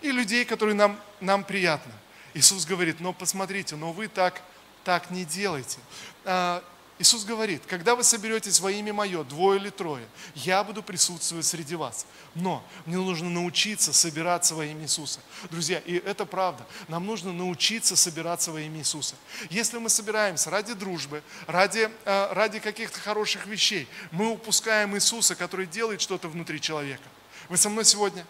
и 0.00 0.10
людей, 0.10 0.44
которые 0.44 0.74
нам, 0.74 0.98
нам 1.20 1.44
приятны. 1.44 1.92
Иисус 2.34 2.64
говорит, 2.64 3.00
но 3.00 3.12
посмотрите, 3.12 3.76
но 3.76 3.92
вы 3.92 4.08
так, 4.08 4.42
так 4.84 5.10
не 5.10 5.24
делайте. 5.24 5.78
Иисус 7.02 7.24
говорит, 7.24 7.64
когда 7.66 7.96
вы 7.96 8.04
соберетесь 8.04 8.60
во 8.60 8.70
имя 8.70 8.92
Мое, 8.92 9.24
двое 9.24 9.58
или 9.58 9.70
трое, 9.70 10.06
я 10.36 10.62
буду 10.62 10.84
присутствовать 10.84 11.44
среди 11.44 11.74
вас. 11.74 12.06
Но 12.36 12.64
мне 12.86 12.96
нужно 12.96 13.28
научиться 13.28 13.92
собираться 13.92 14.54
во 14.54 14.64
имя 14.64 14.84
Иисуса. 14.84 15.18
Друзья, 15.50 15.80
и 15.80 15.96
это 15.96 16.24
правда. 16.24 16.64
Нам 16.86 17.04
нужно 17.04 17.32
научиться 17.32 17.96
собираться 17.96 18.52
во 18.52 18.60
имя 18.60 18.78
Иисуса. 18.78 19.16
Если 19.50 19.78
мы 19.78 19.88
собираемся 19.88 20.48
ради 20.50 20.74
дружбы, 20.74 21.24
ради, 21.48 21.90
э, 22.04 22.32
ради 22.34 22.60
каких-то 22.60 23.00
хороших 23.00 23.46
вещей, 23.46 23.88
мы 24.12 24.30
упускаем 24.30 24.94
Иисуса, 24.94 25.34
который 25.34 25.66
делает 25.66 26.00
что-то 26.00 26.28
внутри 26.28 26.60
человека. 26.60 27.08
Вы 27.48 27.56
со 27.56 27.68
мной 27.68 27.84
сегодня? 27.84 28.24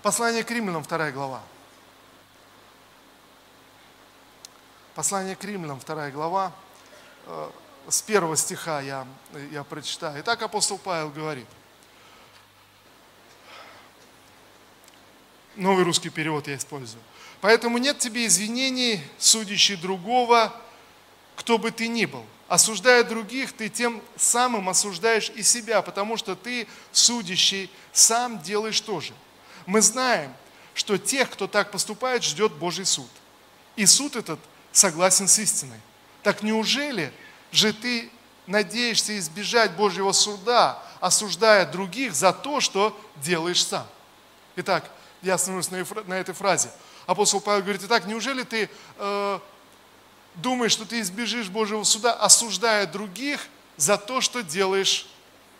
Послание 0.00 0.42
к 0.42 0.50
римлянам, 0.50 0.82
вторая 0.82 1.12
глава. 1.12 1.42
Послание 4.94 5.36
к 5.36 5.44
римлянам, 5.44 5.80
вторая 5.80 6.10
глава, 6.10 6.52
э, 7.24 7.50
с 7.88 8.02
первого 8.02 8.36
стиха 8.36 8.82
я, 8.82 9.06
я 9.50 9.64
прочитаю. 9.64 10.20
Итак, 10.20 10.42
апостол 10.42 10.76
Павел 10.76 11.08
говорит. 11.08 11.46
Новый 15.56 15.84
русский 15.84 16.10
перевод 16.10 16.46
я 16.46 16.56
использую. 16.56 17.02
Поэтому 17.40 17.78
нет 17.78 18.00
тебе 18.00 18.26
извинений, 18.26 19.02
судящий 19.18 19.76
другого, 19.76 20.54
кто 21.36 21.56
бы 21.56 21.70
ты 21.70 21.88
ни 21.88 22.04
был. 22.04 22.26
Осуждая 22.48 23.02
других, 23.02 23.54
ты 23.54 23.70
тем 23.70 24.02
самым 24.16 24.68
осуждаешь 24.68 25.30
и 25.30 25.42
себя, 25.42 25.80
потому 25.80 26.18
что 26.18 26.36
ты, 26.36 26.68
судящий, 26.92 27.70
сам 27.92 28.42
делаешь 28.42 28.80
то 28.82 29.00
же. 29.00 29.14
Мы 29.64 29.80
знаем, 29.80 30.34
что 30.74 30.98
тех, 30.98 31.30
кто 31.30 31.46
так 31.46 31.70
поступает, 31.70 32.22
ждет 32.22 32.52
Божий 32.52 32.84
суд. 32.84 33.08
И 33.76 33.86
суд 33.86 34.16
этот 34.16 34.38
согласен 34.72 35.28
с 35.28 35.38
истиной. 35.38 35.78
Так 36.22 36.42
неужели 36.42 37.12
же 37.52 37.72
ты 37.72 38.10
надеешься 38.46 39.16
избежать 39.18 39.72
Божьего 39.76 40.12
суда, 40.12 40.82
осуждая 41.00 41.70
других 41.70 42.14
за 42.14 42.32
то, 42.32 42.60
что 42.60 42.98
делаешь 43.16 43.64
сам? 43.64 43.86
Итак, 44.56 44.90
я 45.20 45.34
остановлюсь 45.34 45.70
на 45.70 46.14
этой 46.14 46.34
фразе. 46.34 46.70
Апостол 47.06 47.40
Павел 47.40 47.62
говорит, 47.62 47.82
итак, 47.84 48.06
неужели 48.06 48.42
ты 48.42 48.70
э, 48.96 49.38
думаешь, 50.36 50.72
что 50.72 50.84
ты 50.84 51.00
избежишь 51.00 51.48
Божьего 51.48 51.82
суда, 51.84 52.14
осуждая 52.14 52.86
других 52.86 53.46
за 53.76 53.98
то, 53.98 54.20
что 54.20 54.42
делаешь, 54.42 55.06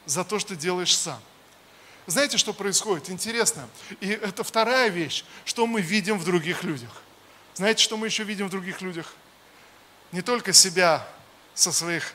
за 0.07 0.25
то, 0.25 0.38
что 0.38 0.57
делаешь 0.57 0.96
сам? 0.96 1.20
Знаете, 2.07 2.37
что 2.37 2.53
происходит? 2.53 3.11
Интересно. 3.11 3.68
И 4.01 4.09
это 4.09 4.42
вторая 4.44 4.88
вещь, 4.88 5.25
что 5.44 5.66
мы 5.66 5.81
видим 5.81 6.18
в 6.18 6.25
других 6.25 6.64
людях– 6.64 6.90
знаете, 7.54 7.82
что 7.82 7.96
мы 7.96 8.06
еще 8.06 8.24
видим 8.24 8.48
в 8.48 8.50
других 8.50 8.80
людях? 8.80 9.14
Не 10.10 10.22
только 10.22 10.52
себя 10.52 11.06
со 11.54 11.72
своих 11.72 12.14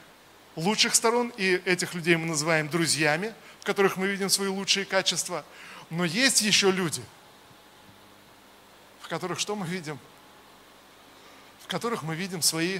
лучших 0.55 0.95
сторон, 0.95 1.31
и 1.37 1.61
этих 1.65 1.93
людей 1.93 2.15
мы 2.15 2.25
называем 2.25 2.69
друзьями, 2.69 3.33
в 3.59 3.65
которых 3.65 3.97
мы 3.97 4.07
видим 4.07 4.29
свои 4.29 4.47
лучшие 4.47 4.85
качества, 4.85 5.45
но 5.89 6.05
есть 6.05 6.41
еще 6.41 6.71
люди, 6.71 7.03
в 9.01 9.07
которых 9.07 9.39
что 9.39 9.55
мы 9.55 9.67
видим? 9.67 9.99
В 11.63 11.67
которых 11.67 12.01
мы 12.03 12.15
видим 12.15 12.41
свои 12.41 12.79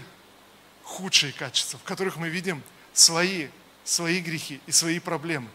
худшие 0.84 1.34
качества, 1.34 1.78
в 1.80 1.84
которых 1.84 2.18
мы 2.18 2.30
видим 2.30 2.64
свои, 2.94 3.50
свои 3.84 4.20
грехи 4.20 4.62
и 4.66 4.72
свои 4.72 5.00
проблемы 5.00 5.50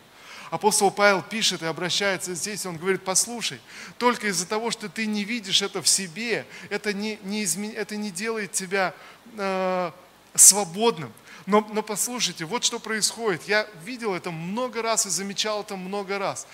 апостол 0.53 0.91
Павел 0.91 1.23
пишет 1.23 1.63
и 1.63 1.65
обращается 1.65 2.35
здесь, 2.35 2.67
он 2.67 2.77
говорит, 2.77 3.03
послушай, 3.05 3.59
только 3.97 4.27
из-за 4.27 4.47
того, 4.47 4.71
что 4.71 4.91
ты 4.91 5.07
не 5.07 5.25
видишь 5.25 5.63
это 5.63 5.81
в 5.81 5.89
себе, 5.89 6.45
это 6.69 6.93
не, 6.93 7.19
не, 7.23 7.43
измен... 7.43 7.73
это 7.75 7.97
не 7.97 8.11
делает 8.11 8.53
тебя 8.53 8.95
э, 9.39 9.91
свободным. 10.35 11.11
Но, 11.47 11.67
но 11.73 11.83
послушайте, 11.83 12.45
вот 12.45 12.65
что 12.65 12.79
происходит. 12.79 13.43
Я 13.45 13.67
видел 13.85 14.15
это 14.15 14.31
много 14.31 14.83
раз 14.83 15.07
и 15.07 15.11
замечал 15.11 15.63
это 15.63 15.77
много 15.77 16.19
раз. 16.19 16.47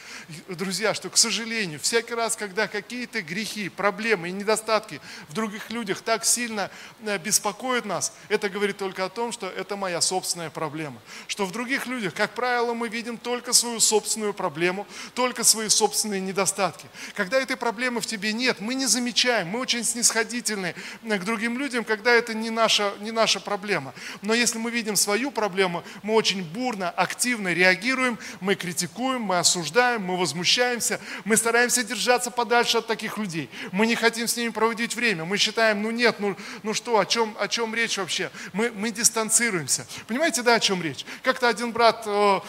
Друзья, 0.49 0.95
что, 0.95 1.11
к 1.11 1.17
сожалению, 1.17 1.79
всякий 1.81 2.15
раз, 2.15 2.37
когда 2.37 2.69
какие-то 2.69 3.23
грехи, 3.23 3.69
проблемы 3.69 4.29
и 4.29 4.33
недостатки 4.33 5.01
в 5.29 5.35
других 5.35 5.71
людях 5.71 6.01
так 6.01 6.25
сильно 6.25 6.71
э, 7.03 7.19
беспокоят 7.19 7.85
нас, 7.85 8.13
это 8.29 8.49
говорит 8.49 8.79
только 8.79 9.05
о 9.05 9.09
том, 9.09 9.33
что 9.33 9.49
это 9.49 9.77
моя 9.77 10.01
собственная 10.01 10.51
проблема. 10.51 11.01
Что 11.27 11.45
в 11.45 11.53
других 11.53 11.87
людях, 11.87 12.15
как 12.15 12.35
правило, 12.35 12.73
мы 12.73 12.89
видим 12.89 13.19
только 13.19 13.53
свою 13.53 13.81
собственную 13.81 14.33
проблему, 14.33 14.87
только 15.15 15.45
свои 15.45 15.69
собственные 15.69 16.21
недостатки. 16.21 16.87
Когда 17.15 17.39
этой 17.39 17.57
проблемы 17.57 18.01
в 18.01 18.07
тебе 18.07 18.33
нет, 18.33 18.61
мы 18.61 18.75
не 18.75 18.87
замечаем, 18.87 19.49
мы 19.49 19.61
очень 19.61 19.85
снисходительны 19.85 20.75
к 21.03 21.25
другим 21.25 21.59
людям, 21.59 21.85
когда 21.85 22.13
это 22.13 22.33
не 22.33 22.51
наша, 22.51 22.95
не 23.01 23.11
наша 23.11 23.41
проблема. 23.41 23.93
Но 24.23 24.33
если 24.33 24.59
мы 24.59 24.71
видим 24.71 24.78
свою 24.97 25.31
проблему, 25.31 25.83
мы 26.03 26.15
очень 26.15 26.43
бурно, 26.43 26.91
активно 26.91 27.53
реагируем, 27.53 28.19
мы 28.41 28.55
критикуем, 28.55 29.23
мы 29.23 29.39
осуждаем, 29.39 30.03
мы 30.03 30.17
возмущаемся, 30.17 31.01
мы 31.25 31.37
стараемся 31.37 31.83
держаться 31.83 32.31
подальше 32.31 32.79
от 32.79 32.87
таких 32.87 33.19
людей. 33.19 33.49
Мы 33.73 33.87
не 33.87 33.95
хотим 33.95 34.29
с 34.29 34.37
ними 34.37 34.51
проводить 34.51 34.95
время. 34.95 35.25
Мы 35.25 35.37
считаем, 35.37 35.83
ну 35.83 35.91
нет, 35.91 36.17
ну, 36.19 36.37
ну 36.63 36.75
что, 36.75 36.99
о 36.99 37.07
чем, 37.07 37.37
о 37.39 37.49
чем 37.49 37.75
речь 37.75 37.99
вообще? 37.99 38.31
Мы, 38.53 38.71
мы 38.71 38.91
дистанцируемся. 38.91 39.87
Понимаете, 40.07 40.43
да, 40.43 40.55
о 40.55 40.61
чем 40.61 40.83
речь? 40.83 41.05
Как-то 41.23 41.49
один 41.49 41.73
брат, 41.73 42.05
э, 42.07 42.41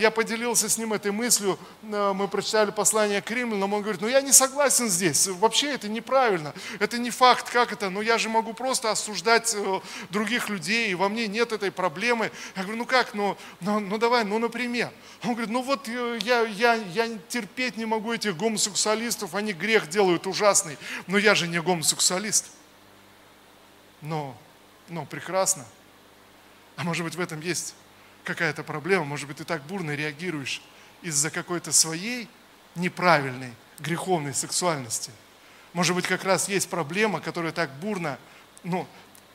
я 0.00 0.10
поделился 0.10 0.68
с 0.68 0.78
ним 0.78 0.92
этой 0.92 1.12
мыслью, 1.12 1.58
э, 1.82 2.12
мы 2.14 2.28
прочитали 2.28 2.70
послание 2.70 3.22
к 3.22 3.30
римлянам, 3.30 3.72
он 3.72 3.82
говорит, 3.82 4.00
ну 4.00 4.08
я 4.08 4.20
не 4.20 4.32
согласен 4.32 4.88
здесь, 4.88 5.28
вообще 5.28 5.72
это 5.72 5.88
неправильно, 5.88 6.54
это 6.78 6.98
не 6.98 7.10
факт, 7.10 7.50
как 7.50 7.72
это, 7.72 7.90
но 7.90 8.02
я 8.02 8.18
же 8.18 8.28
могу 8.28 8.52
просто 8.52 8.90
осуждать 8.90 9.54
э, 9.56 9.80
других 10.10 10.48
людей, 10.48 10.90
и 10.90 10.94
во 10.94 11.08
мне 11.08 11.26
нет 11.26 11.52
этой 11.52 11.67
проблемы. 11.70 12.30
Я 12.56 12.62
говорю, 12.62 12.78
ну 12.78 12.86
как, 12.86 13.14
ну, 13.14 13.36
ну, 13.60 13.80
ну 13.80 13.98
давай, 13.98 14.24
ну 14.24 14.38
например. 14.38 14.92
Он 15.22 15.30
говорит, 15.30 15.50
ну 15.50 15.62
вот 15.62 15.88
э, 15.88 16.18
я, 16.22 16.42
я, 16.42 16.74
я 16.74 17.18
терпеть 17.28 17.76
не 17.76 17.84
могу 17.84 18.12
этих 18.12 18.36
гомосексуалистов, 18.36 19.34
они 19.34 19.52
грех 19.52 19.88
делают 19.88 20.26
ужасный, 20.26 20.78
но 21.06 21.18
я 21.18 21.34
же 21.34 21.48
не 21.48 21.60
гомосексуалист. 21.60 22.50
Но, 24.00 24.36
ну 24.88 25.06
прекрасно. 25.06 25.64
А 26.76 26.84
может 26.84 27.04
быть 27.04 27.16
в 27.16 27.20
этом 27.20 27.40
есть 27.40 27.74
какая-то 28.24 28.62
проблема, 28.62 29.04
может 29.04 29.26
быть 29.26 29.38
ты 29.38 29.44
так 29.44 29.62
бурно 29.64 29.94
реагируешь 29.94 30.62
из-за 31.02 31.30
какой-то 31.30 31.72
своей 31.72 32.28
неправильной 32.74 33.52
греховной 33.78 34.34
сексуальности. 34.34 35.10
Может 35.72 35.94
быть, 35.94 36.06
как 36.06 36.24
раз 36.24 36.48
есть 36.48 36.68
проблема, 36.68 37.20
которая 37.20 37.52
так 37.52 37.70
бурно 37.74 38.18
ну, 38.64 38.86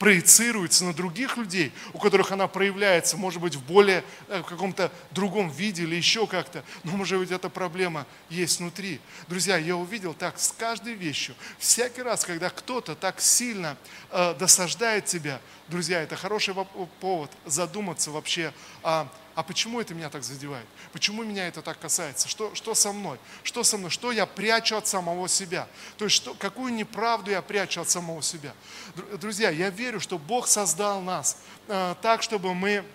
проецируется 0.04 0.84
на 0.84 0.94
других 0.94 1.38
людей, 1.38 1.72
у 1.94 1.98
которых 1.98 2.34
она 2.34 2.50
проявляется, 2.50 3.16
может 3.16 3.40
быть, 3.40 3.56
в 3.56 3.64
более 3.64 4.04
э, 4.28 4.42
в 4.42 4.44
каком-то 4.44 4.92
другом 5.12 5.50
виде 5.50 5.84
или 5.84 5.96
еще 5.96 6.28
как-то, 6.28 6.62
но, 6.84 6.92
может 6.92 7.18
быть, 7.18 7.32
эта 7.32 7.48
проблема 7.48 8.06
есть 8.30 8.60
внутри. 8.60 9.00
Друзья, 9.30 9.56
я 9.56 9.78
увидел 9.78 10.14
так 10.14 10.38
с 10.38 10.52
каждой 10.52 10.96
вещью. 10.96 11.36
Всякий 11.58 12.02
раз, 12.02 12.26
когда 12.26 12.50
кто-то 12.50 12.96
так 12.96 13.22
сильно 13.22 13.78
э, 14.10 14.36
досаждает 14.38 15.06
тебя, 15.06 15.40
друзья, 15.70 16.02
это 16.02 16.18
хороший 16.18 16.54
повод 17.00 17.32
задуматься 17.46 18.12
вообще 18.12 18.54
о 18.84 19.08
а 19.36 19.42
почему 19.42 19.82
это 19.82 19.96
меня 19.96 20.10
так 20.10 20.24
задевает? 20.24 20.66
Почему 20.92 21.24
меня 21.24 21.48
это 21.48 21.62
так 21.62 21.80
касается? 21.80 22.28
Что, 22.28 22.54
что 22.54 22.76
со 22.76 22.92
мной? 22.92 23.18
Что 23.42 23.64
со 23.64 23.78
мной? 23.78 23.90
Что 23.90 24.12
я 24.12 24.26
прячу 24.26 24.78
от 24.78 24.88
самого 24.88 25.28
себя? 25.28 25.68
То 25.98 26.06
есть, 26.06 26.16
что, 26.18 26.36
какую 26.36 26.74
неправду 26.74 27.32
я 27.32 27.42
прячу 27.42 27.82
от 27.82 27.90
самого 27.90 28.22
себя? 28.22 28.54
Друзья, 29.20 29.50
я 29.50 29.70
верю, 29.70 30.00
что 30.00 30.20
Бог 30.20 30.48
создал 30.48 31.02
нас 31.02 31.38
э, 31.68 31.96
так, 32.02 32.22
чтобы 32.22 32.54
мы, 32.54 32.86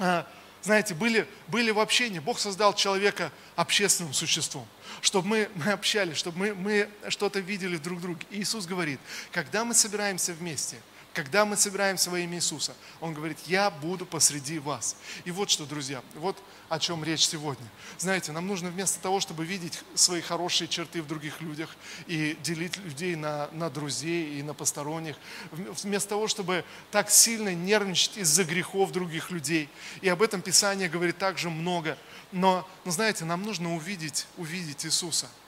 э, 0.00 0.24
знаете, 0.62 0.94
были, 0.94 1.28
были 1.46 1.70
в 1.70 1.78
общении. 1.78 2.18
Бог 2.18 2.40
создал 2.40 2.74
человека 2.74 3.32
общественным 3.56 4.12
существом 4.12 4.66
чтобы 5.02 5.28
мы, 5.28 5.50
мы 5.54 5.72
общались, 5.72 6.18
чтобы 6.18 6.38
мы, 6.38 6.54
мы 6.54 6.90
что-то 7.08 7.38
видели 7.38 7.78
друг 7.78 8.00
в. 8.00 8.18
И 8.28 8.42
Иисус 8.42 8.66
говорит, 8.66 9.00
когда 9.32 9.64
мы 9.64 9.72
собираемся 9.72 10.34
вместе– 10.34 10.76
когда 11.12 11.44
мы 11.44 11.56
собираемся 11.56 12.10
во 12.10 12.18
имя 12.20 12.36
Иисуса, 12.36 12.74
Он 13.00 13.14
говорит, 13.14 13.38
я 13.46 13.70
буду 13.70 14.06
посреди 14.06 14.58
вас. 14.58 14.96
И 15.24 15.30
вот 15.30 15.50
что, 15.50 15.66
друзья, 15.66 16.02
вот 16.14 16.36
о 16.68 16.78
чем 16.78 17.02
речь 17.02 17.26
сегодня. 17.26 17.66
Знаете, 17.98 18.30
нам 18.30 18.46
нужно 18.46 18.70
вместо 18.70 19.00
того, 19.00 19.18
чтобы 19.18 19.44
видеть 19.44 19.80
свои 19.94 20.20
хорошие 20.20 20.68
черты 20.68 21.02
в 21.02 21.06
других 21.08 21.40
людях 21.40 21.74
и 22.06 22.36
делить 22.42 22.76
людей 22.76 23.16
на, 23.16 23.48
на 23.52 23.70
друзей 23.70 24.38
и 24.38 24.42
на 24.42 24.54
посторонних, 24.54 25.16
вместо 25.50 26.10
того, 26.10 26.28
чтобы 26.28 26.64
так 26.92 27.10
сильно 27.10 27.52
нервничать 27.54 28.18
из-за 28.18 28.44
грехов 28.44 28.92
других 28.92 29.30
людей. 29.30 29.68
И 30.00 30.08
об 30.08 30.22
этом 30.22 30.42
Писание 30.42 30.88
говорит 30.88 31.18
также 31.18 31.50
много. 31.50 31.98
Но, 32.30 32.68
но 32.84 32.92
знаете, 32.92 33.24
нам 33.24 33.42
нужно 33.42 33.74
увидеть, 33.74 34.26
увидеть 34.36 34.86
Иисуса– 34.86 35.28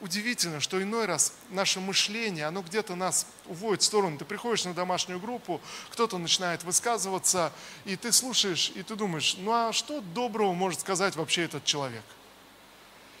удивительно, 0.00 0.60
что 0.60 0.82
иной 0.82 1.06
раз 1.06 1.34
наше 1.50 1.80
мышление, 1.80 2.46
оно 2.46 2.62
где-то 2.62 2.94
нас 2.94 3.26
уводит 3.46 3.82
в 3.82 3.84
сторону. 3.84 4.18
Ты 4.18 4.24
приходишь 4.24 4.64
на 4.64 4.74
домашнюю 4.74 5.20
группу, 5.20 5.60
кто-то 5.90 6.18
начинает 6.18 6.64
высказываться, 6.64 7.52
и 7.84 7.96
ты 7.96 8.12
слушаешь, 8.12 8.72
и 8.74 8.82
ты 8.82 8.96
думаешь, 8.96 9.36
ну 9.38 9.52
а 9.52 9.72
что 9.72 10.00
доброго 10.00 10.52
может 10.52 10.80
сказать 10.80 11.16
вообще 11.16 11.44
этот 11.44 11.64
человек? 11.64 12.04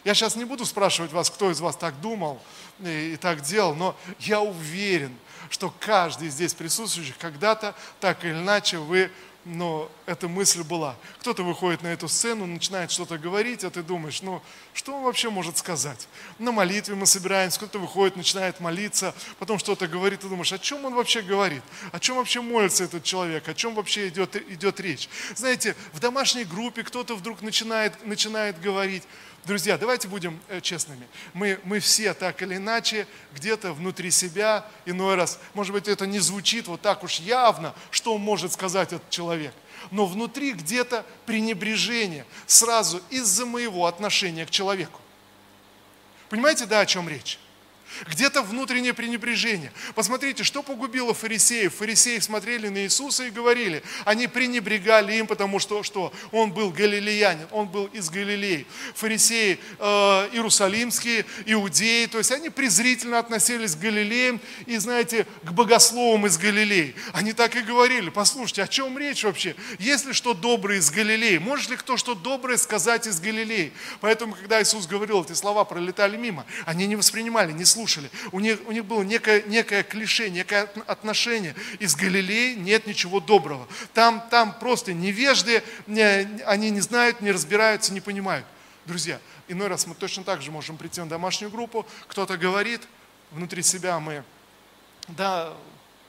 Я 0.04 0.14
сейчас 0.14 0.34
не 0.34 0.44
буду 0.44 0.64
спрашивать 0.64 1.12
вас, 1.12 1.30
кто 1.30 1.50
из 1.50 1.60
вас 1.60 1.76
так 1.76 2.00
думал 2.00 2.40
и, 2.78 3.12
и 3.12 3.16
так 3.16 3.42
делал, 3.42 3.74
но 3.74 3.96
я 4.20 4.40
уверен, 4.40 5.14
что 5.50 5.72
каждый 5.78 6.30
здесь 6.30 6.54
присутствующих 6.54 7.18
когда-то 7.18 7.74
так 8.00 8.24
или 8.24 8.32
иначе 8.32 8.78
вы 8.78 9.10
но 9.44 9.90
эта 10.06 10.28
мысль 10.28 10.62
была. 10.62 10.96
Кто-то 11.20 11.42
выходит 11.42 11.82
на 11.82 11.88
эту 11.88 12.08
сцену, 12.08 12.46
начинает 12.46 12.90
что-то 12.90 13.18
говорить, 13.18 13.64
а 13.64 13.70
ты 13.70 13.82
думаешь, 13.82 14.20
ну, 14.22 14.42
что 14.74 14.96
он 14.96 15.04
вообще 15.04 15.30
может 15.30 15.56
сказать? 15.56 16.08
На 16.38 16.52
молитве 16.52 16.94
мы 16.94 17.06
собираемся, 17.06 17.58
кто-то 17.58 17.78
выходит, 17.78 18.16
начинает 18.16 18.60
молиться, 18.60 19.14
потом 19.38 19.58
что-то 19.58 19.86
говорит, 19.86 20.20
ты 20.20 20.28
думаешь, 20.28 20.52
о 20.52 20.58
чем 20.58 20.84
он 20.84 20.94
вообще 20.94 21.22
говорит? 21.22 21.62
О 21.92 21.98
чем 21.98 22.16
вообще 22.16 22.42
молится 22.42 22.84
этот 22.84 23.02
человек? 23.02 23.48
О 23.48 23.54
чем 23.54 23.74
вообще 23.74 24.08
идет, 24.08 24.36
идет 24.36 24.78
речь? 24.80 25.08
Знаете, 25.34 25.74
в 25.92 26.00
домашней 26.00 26.44
группе 26.44 26.82
кто-то 26.82 27.16
вдруг 27.16 27.40
начинает, 27.40 28.06
начинает 28.06 28.60
говорить, 28.60 29.04
Друзья, 29.44 29.78
давайте 29.78 30.06
будем 30.06 30.38
э, 30.48 30.60
честными. 30.60 31.08
Мы, 31.32 31.58
мы 31.64 31.80
все 31.80 32.12
так 32.12 32.42
или 32.42 32.56
иначе 32.56 33.06
где-то 33.34 33.72
внутри 33.72 34.10
себя 34.10 34.66
иной 34.84 35.14
раз, 35.14 35.38
может 35.54 35.72
быть, 35.72 35.88
это 35.88 36.06
не 36.06 36.18
звучит 36.18 36.68
вот 36.68 36.82
так 36.82 37.02
уж 37.02 37.20
явно, 37.20 37.74
что 37.90 38.16
может 38.18 38.52
сказать 38.52 38.92
этот 38.92 39.08
человек. 39.08 39.54
Но 39.90 40.04
внутри 40.04 40.52
где-то 40.52 41.06
пренебрежение 41.24 42.26
сразу 42.46 43.02
из-за 43.08 43.46
моего 43.46 43.86
отношения 43.86 44.44
к 44.44 44.50
человеку. 44.50 45.00
Понимаете, 46.28 46.66
да, 46.66 46.80
о 46.80 46.86
чем 46.86 47.08
речь? 47.08 47.38
Где-то 48.06 48.42
внутреннее 48.42 48.94
пренебрежение. 48.94 49.72
Посмотрите, 49.94 50.44
что 50.44 50.62
погубило 50.62 51.12
фарисеев. 51.12 51.74
Фарисеи 51.74 52.18
смотрели 52.18 52.68
на 52.68 52.84
Иисуса 52.84 53.24
и 53.24 53.30
говорили, 53.30 53.82
они 54.04 54.26
пренебрегали 54.26 55.14
им, 55.14 55.26
потому 55.26 55.58
что, 55.58 55.82
что 55.82 56.12
он 56.32 56.52
был 56.52 56.70
галилеянин, 56.70 57.46
он 57.50 57.68
был 57.68 57.86
из 57.86 58.10
Галилеи. 58.10 58.66
Фарисеи 58.94 59.58
э, 59.78 59.84
иерусалимские, 60.32 61.26
иудеи, 61.46 62.06
то 62.06 62.18
есть 62.18 62.32
они 62.32 62.48
презрительно 62.48 63.18
относились 63.18 63.76
к 63.76 63.80
Галилеям 63.80 64.40
и, 64.66 64.76
знаете, 64.78 65.26
к 65.42 65.52
богословам 65.52 66.26
из 66.26 66.38
Галилеи. 66.38 66.94
Они 67.12 67.32
так 67.32 67.56
и 67.56 67.60
говорили, 67.60 68.10
послушайте, 68.10 68.62
о 68.62 68.68
чем 68.68 68.96
речь 68.98 69.24
вообще? 69.24 69.54
Есть 69.78 70.06
ли 70.06 70.12
что 70.12 70.34
доброе 70.34 70.78
из 70.78 70.90
Галилеи? 70.90 71.38
Может 71.38 71.70
ли 71.70 71.76
кто 71.76 71.96
что 71.96 72.14
доброе 72.14 72.56
сказать 72.56 73.06
из 73.06 73.20
Галилеи? 73.20 73.72
Поэтому, 74.00 74.34
когда 74.34 74.62
Иисус 74.62 74.86
говорил, 74.86 75.22
эти 75.22 75.32
слова 75.32 75.64
пролетали 75.64 76.16
мимо, 76.16 76.46
они 76.64 76.86
не 76.86 76.96
воспринимали, 76.96 77.52
не 77.52 77.64
слушали 77.64 77.79
слушали. 77.80 78.10
У 78.32 78.40
них, 78.40 78.58
у 78.66 78.72
них 78.72 78.84
было 78.84 79.02
некое, 79.02 79.42
некое 79.42 79.82
клише, 79.82 80.28
некое 80.28 80.68
отношение. 80.86 81.54
Из 81.78 81.96
Галилеи 81.96 82.54
нет 82.54 82.86
ничего 82.86 83.20
доброго. 83.20 83.66
Там, 83.94 84.22
там 84.30 84.58
просто 84.58 84.92
невежды, 84.92 85.62
они 85.86 86.70
не 86.70 86.80
знают, 86.80 87.22
не 87.22 87.32
разбираются, 87.32 87.94
не 87.94 88.02
понимают. 88.02 88.44
Друзья, 88.84 89.18
иной 89.48 89.68
раз 89.68 89.86
мы 89.86 89.94
точно 89.94 90.24
так 90.24 90.42
же 90.42 90.50
можем 90.50 90.76
прийти 90.76 91.00
на 91.00 91.08
домашнюю 91.08 91.50
группу, 91.50 91.86
кто-то 92.06 92.36
говорит, 92.36 92.82
внутри 93.30 93.62
себя 93.62 93.98
мы, 93.98 94.24
да, 95.08 95.54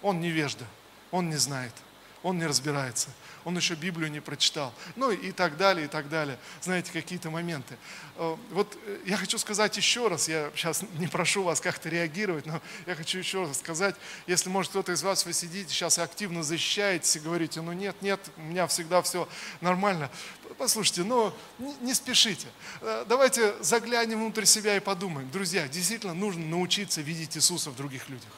он 0.01 0.19
невежда, 0.19 0.65
он 1.11 1.29
не 1.29 1.37
знает, 1.37 1.73
он 2.21 2.37
не 2.37 2.45
разбирается 2.45 3.09
он 3.43 3.57
еще 3.57 3.75
Библию 3.75 4.11
не 4.11 4.19
прочитал, 4.19 4.73
ну 4.95 5.11
и 5.11 5.31
так 5.31 5.57
далее, 5.57 5.85
и 5.85 5.87
так 5.87 6.09
далее. 6.09 6.37
Знаете, 6.61 6.91
какие-то 6.91 7.29
моменты. 7.29 7.77
Э, 8.17 8.35
вот 8.51 8.77
э, 8.85 8.99
я 9.05 9.17
хочу 9.17 9.37
сказать 9.37 9.75
еще 9.77 10.07
раз, 10.07 10.27
я 10.27 10.51
сейчас 10.55 10.83
не 10.99 11.07
прошу 11.07 11.43
вас 11.43 11.61
как-то 11.61 11.89
реагировать, 11.89 12.45
но 12.45 12.61
я 12.85 12.95
хочу 12.95 13.17
еще 13.17 13.45
раз 13.45 13.59
сказать, 13.59 13.95
если, 14.27 14.49
может, 14.49 14.71
кто-то 14.71 14.91
из 14.91 15.03
вас, 15.03 15.25
вы 15.25 15.33
сидите 15.33 15.69
сейчас 15.69 15.97
и 15.97 16.01
активно 16.01 16.43
защищаетесь 16.43 17.15
и 17.15 17.19
говорите, 17.19 17.61
ну 17.61 17.73
нет, 17.73 17.95
нет, 18.01 18.19
у 18.37 18.41
меня 18.41 18.67
всегда 18.67 19.01
все 19.01 19.27
нормально. 19.61 20.09
Послушайте, 20.57 21.03
ну 21.03 21.33
не 21.81 21.93
спешите. 21.93 22.47
Э, 22.81 23.05
давайте 23.07 23.53
заглянем 23.61 24.19
внутрь 24.19 24.45
себя 24.45 24.75
и 24.75 24.79
подумаем. 24.79 25.29
Друзья, 25.31 25.67
действительно 25.67 26.13
нужно 26.13 26.45
научиться 26.45 27.01
видеть 27.01 27.35
Иисуса 27.37 27.69
в 27.69 27.75
других 27.75 28.09
людях. 28.09 28.29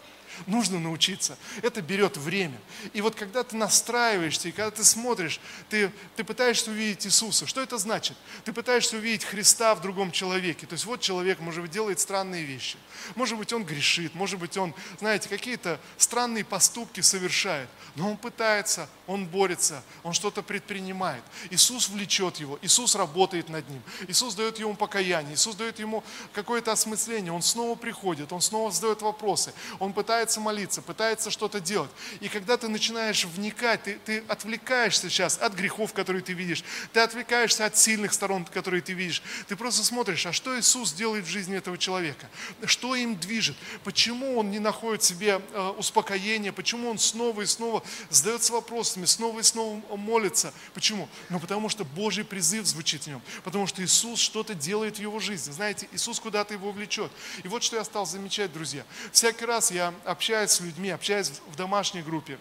Нужно 0.47 0.79
научиться. 0.79 1.37
Это 1.61 1.81
берет 1.81 2.17
время. 2.17 2.59
И 2.93 3.01
вот 3.01 3.15
когда 3.15 3.43
ты 3.43 3.55
настраиваешься, 3.55 4.49
и 4.49 4.51
когда 4.51 4.71
ты 4.71 4.83
смотришь, 4.83 5.39
ты, 5.69 5.91
ты 6.15 6.23
пытаешься 6.23 6.71
увидеть 6.71 7.05
Иисуса. 7.05 7.45
Что 7.45 7.61
это 7.61 7.77
значит? 7.77 8.17
Ты 8.43 8.53
пытаешься 8.53 8.97
увидеть 8.97 9.23
Христа 9.23 9.75
в 9.75 9.81
другом 9.81 10.11
человеке. 10.11 10.65
То 10.65 10.73
есть 10.73 10.85
вот 10.85 11.01
человек, 11.01 11.39
может 11.39 11.61
быть, 11.61 11.71
делает 11.71 11.99
странные 11.99 12.43
вещи. 12.43 12.77
Может 13.15 13.37
быть, 13.37 13.53
он 13.53 13.63
грешит, 13.63 14.15
может 14.15 14.39
быть, 14.39 14.57
он, 14.57 14.73
знаете, 14.99 15.29
какие-то 15.29 15.79
странные 15.97 16.43
поступки 16.43 17.01
совершает. 17.01 17.69
Но 17.95 18.09
он 18.09 18.17
пытается, 18.17 18.89
он 19.07 19.25
борется, 19.25 19.83
он 20.03 20.13
что-то 20.13 20.41
предпринимает. 20.41 21.23
Иисус 21.49 21.89
влечет 21.89 22.37
его, 22.37 22.57
Иисус 22.61 22.95
работает 22.95 23.49
над 23.49 23.67
ним. 23.69 23.81
Иисус 24.07 24.35
дает 24.35 24.59
ему 24.59 24.75
покаяние, 24.75 25.35
Иисус 25.35 25.55
дает 25.55 25.79
ему 25.79 26.03
какое-то 26.33 26.71
осмысление. 26.71 27.31
Он 27.31 27.41
снова 27.41 27.75
приходит, 27.75 28.31
он 28.31 28.41
снова 28.41 28.71
задает 28.71 29.01
вопросы, 29.01 29.53
он 29.79 29.93
пытается 29.93 30.22
молиться, 30.39 30.81
пытается 30.81 31.31
что-то 31.31 31.59
делать. 31.59 31.91
И 32.19 32.29
когда 32.29 32.57
ты 32.57 32.67
начинаешь 32.67 33.25
вникать, 33.25 33.83
ты, 33.83 33.99
ты 34.05 34.23
отвлекаешься 34.27 35.09
сейчас 35.09 35.37
от 35.37 35.53
грехов, 35.53 35.93
которые 35.93 36.21
ты 36.21 36.33
видишь, 36.33 36.63
ты 36.91 36.99
отвлекаешься 36.99 37.65
от 37.65 37.77
сильных 37.77 38.13
сторон, 38.13 38.45
которые 38.45 38.81
ты 38.81 38.93
видишь. 38.93 39.21
Ты 39.47 39.55
просто 39.55 39.83
смотришь, 39.83 40.25
а 40.25 40.33
что 40.33 40.57
Иисус 40.59 40.93
делает 40.93 41.25
в 41.25 41.29
жизни 41.29 41.57
этого 41.57 41.77
человека? 41.77 42.29
Что 42.65 42.95
им 42.95 43.15
движет? 43.15 43.55
Почему 43.83 44.37
он 44.37 44.51
не 44.51 44.59
находит 44.59 45.01
в 45.01 45.05
себе 45.05 45.41
э, 45.51 45.73
успокоения? 45.77 46.51
Почему 46.51 46.89
он 46.89 46.97
снова 46.97 47.41
и 47.41 47.45
снова 47.45 47.83
задается 48.09 48.53
вопросами, 48.53 49.05
снова 49.05 49.39
и 49.39 49.43
снова 49.43 49.81
молится? 49.95 50.53
Почему? 50.73 51.09
Ну 51.29 51.39
потому 51.39 51.69
что 51.69 51.83
Божий 51.83 52.23
призыв 52.23 52.65
звучит 52.65 53.03
в 53.03 53.07
нем, 53.07 53.21
потому 53.43 53.67
что 53.67 53.83
Иисус 53.83 54.19
что-то 54.19 54.53
делает 54.53 54.97
в 54.97 54.99
его 54.99 55.19
жизни. 55.19 55.51
Знаете, 55.51 55.87
Иисус 55.91 56.19
куда-то 56.19 56.53
его 56.53 56.71
влечет. 56.71 57.11
И 57.43 57.47
вот 57.47 57.63
что 57.63 57.77
я 57.77 57.83
стал 57.83 58.05
замечать, 58.05 58.53
друзья. 58.53 58.85
Всякий 59.11 59.45
раз 59.45 59.71
я 59.71 59.93
общаюсь 60.13 60.51
с 60.51 60.61
людьми, 60.61 60.89
общаюсь 60.89 61.41
в 61.47 61.55
домашней 61.55 62.01
группе, 62.01 62.39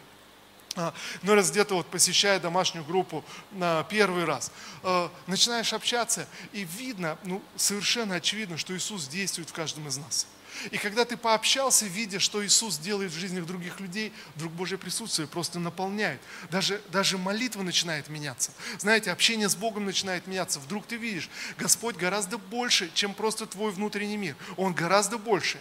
а, 0.75 0.95
ну, 1.23 1.35
раз 1.35 1.51
где-то 1.51 1.75
вот 1.75 1.87
посещая 1.89 2.41
домашнюю 2.41 2.85
группу 2.85 3.25
на 3.51 3.83
первый 3.85 4.25
раз, 4.25 4.51
а, 4.83 5.13
начинаешь 5.27 5.73
общаться, 5.73 6.27
и 6.53 6.65
видно, 6.65 7.19
ну, 7.25 7.43
совершенно 7.57 8.15
очевидно, 8.15 8.57
что 8.57 8.75
Иисус 8.75 9.07
действует 9.07 9.51
в 9.51 9.53
каждом 9.53 9.87
из 9.89 9.99
нас. 9.99 10.27
И 10.71 10.79
когда 10.79 11.05
ты 11.05 11.17
пообщался, 11.17 11.87
видя, 11.87 12.21
что 12.21 12.45
Иисус 12.45 12.79
делает 12.79 13.13
в 13.13 13.19
жизнях 13.19 13.47
других 13.47 13.81
людей, 13.81 14.13
вдруг 14.37 14.53
Божье 14.53 14.79
присутствие 14.79 15.27
просто 15.27 15.59
наполняет. 15.59 16.21
Даже, 16.51 16.81
даже 16.91 17.19
молитва 17.19 17.63
начинает 17.63 18.09
меняться. 18.09 18.53
Знаете, 18.79 19.11
общение 19.11 19.49
с 19.49 19.57
Богом 19.57 19.85
начинает 19.85 20.27
меняться. 20.27 20.61
Вдруг 20.61 20.87
ты 20.87 20.97
видишь, 20.97 21.29
Господь 21.59 21.97
гораздо 21.97 22.39
больше, 22.39 22.91
чем 22.95 23.15
просто 23.15 23.47
твой 23.47 23.73
внутренний 23.73 24.17
мир. 24.17 24.37
Он 24.57 24.73
гораздо 24.73 25.19
больше. 25.19 25.59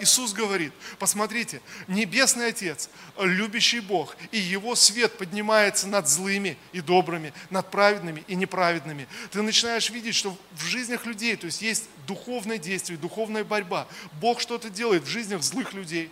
Иисус 0.00 0.32
говорит, 0.32 0.72
посмотрите, 0.98 1.60
Небесный 1.88 2.48
Отец, 2.48 2.88
любящий 3.18 3.80
Бог, 3.80 4.16
и 4.30 4.38
Его 4.38 4.74
свет 4.74 5.16
поднимается 5.18 5.86
над 5.86 6.08
злыми 6.08 6.56
и 6.72 6.80
добрыми, 6.80 7.32
над 7.50 7.70
праведными 7.70 8.24
и 8.26 8.34
неправедными. 8.34 9.06
Ты 9.30 9.42
начинаешь 9.42 9.90
видеть, 9.90 10.14
что 10.14 10.36
в 10.52 10.64
жизнях 10.64 11.06
людей, 11.06 11.36
то 11.36 11.46
есть 11.46 11.62
есть 11.62 11.84
духовное 12.06 12.58
действие, 12.58 12.98
духовная 12.98 13.44
борьба. 13.44 13.86
Бог 14.24 14.40
что-то 14.40 14.70
делает 14.70 15.02
в 15.02 15.06
жизнях 15.06 15.42
злых 15.42 15.74
людей. 15.74 16.10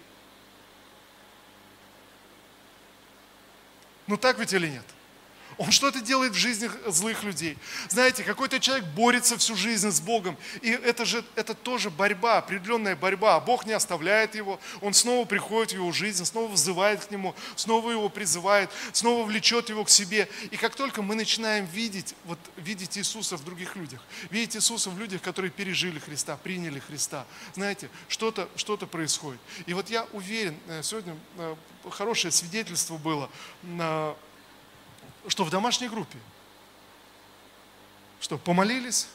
Ну 4.07 4.18
так 4.18 4.38
ведь 4.38 4.53
или 4.53 4.68
нет? 4.68 4.85
Он 5.59 5.71
что-то 5.71 6.01
делает 6.01 6.33
в 6.33 6.37
жизнях 6.37 6.77
злых 6.87 7.23
людей. 7.25 7.57
Знаете, 7.88 8.25
какой-то 8.25 8.61
человек 8.61 8.85
борется 8.87 9.38
всю 9.38 9.57
жизнь 9.57 9.91
с 9.91 10.01
Богом. 10.01 10.37
И 10.61 10.71
это 10.71 11.05
же 11.05 11.25
это 11.37 11.55
тоже 11.55 11.91
борьба, 11.91 12.38
определенная 12.38 12.97
борьба. 12.97 13.37
А 13.37 13.41
Бог 13.41 13.67
не 13.67 13.73
оставляет 13.73 14.35
его. 14.35 14.61
Он 14.81 14.93
снова 14.93 15.25
приходит 15.25 15.73
в 15.73 15.77
его 15.77 15.93
жизнь, 15.93 16.25
снова 16.25 16.51
вызывает 16.51 17.05
к 17.05 17.11
нему, 17.11 17.35
снова 17.57 17.91
его 17.91 18.09
призывает, 18.09 18.71
снова 18.93 19.25
влечет 19.25 19.69
его 19.69 19.85
к 19.85 19.91
себе. 19.91 20.29
И 20.51 20.57
как 20.57 20.75
только 20.75 21.03
мы 21.03 21.15
начинаем 21.15 21.67
видеть, 21.67 22.15
вот 22.25 22.38
видеть 22.57 22.99
Иисуса 22.99 23.37
в 23.37 23.45
других 23.45 23.77
людях, 23.77 24.01
видеть 24.31 24.57
Иисуса 24.57 24.91
в 24.91 24.99
людях, 24.99 25.23
которые 25.23 25.51
пережили 25.51 25.99
Христа, 25.99 26.37
приняли 26.37 26.79
Христа, 26.79 27.27
знаете, 27.55 27.88
что-то 28.09 28.49
что 28.57 28.77
происходит. 28.87 29.41
И 29.67 29.75
вот 29.75 29.91
я 29.91 30.07
уверен, 30.12 30.57
э, 30.69 30.83
сегодня 30.83 31.17
э, 31.38 31.55
хорошее 31.91 32.33
свидетельство 32.33 32.97
было 32.97 33.31
на 33.62 34.15
что 35.29 35.45
в 35.45 35.51
домашней 35.51 35.89
группе, 35.89 36.19
что 38.21 38.39
помолились, 38.39 39.09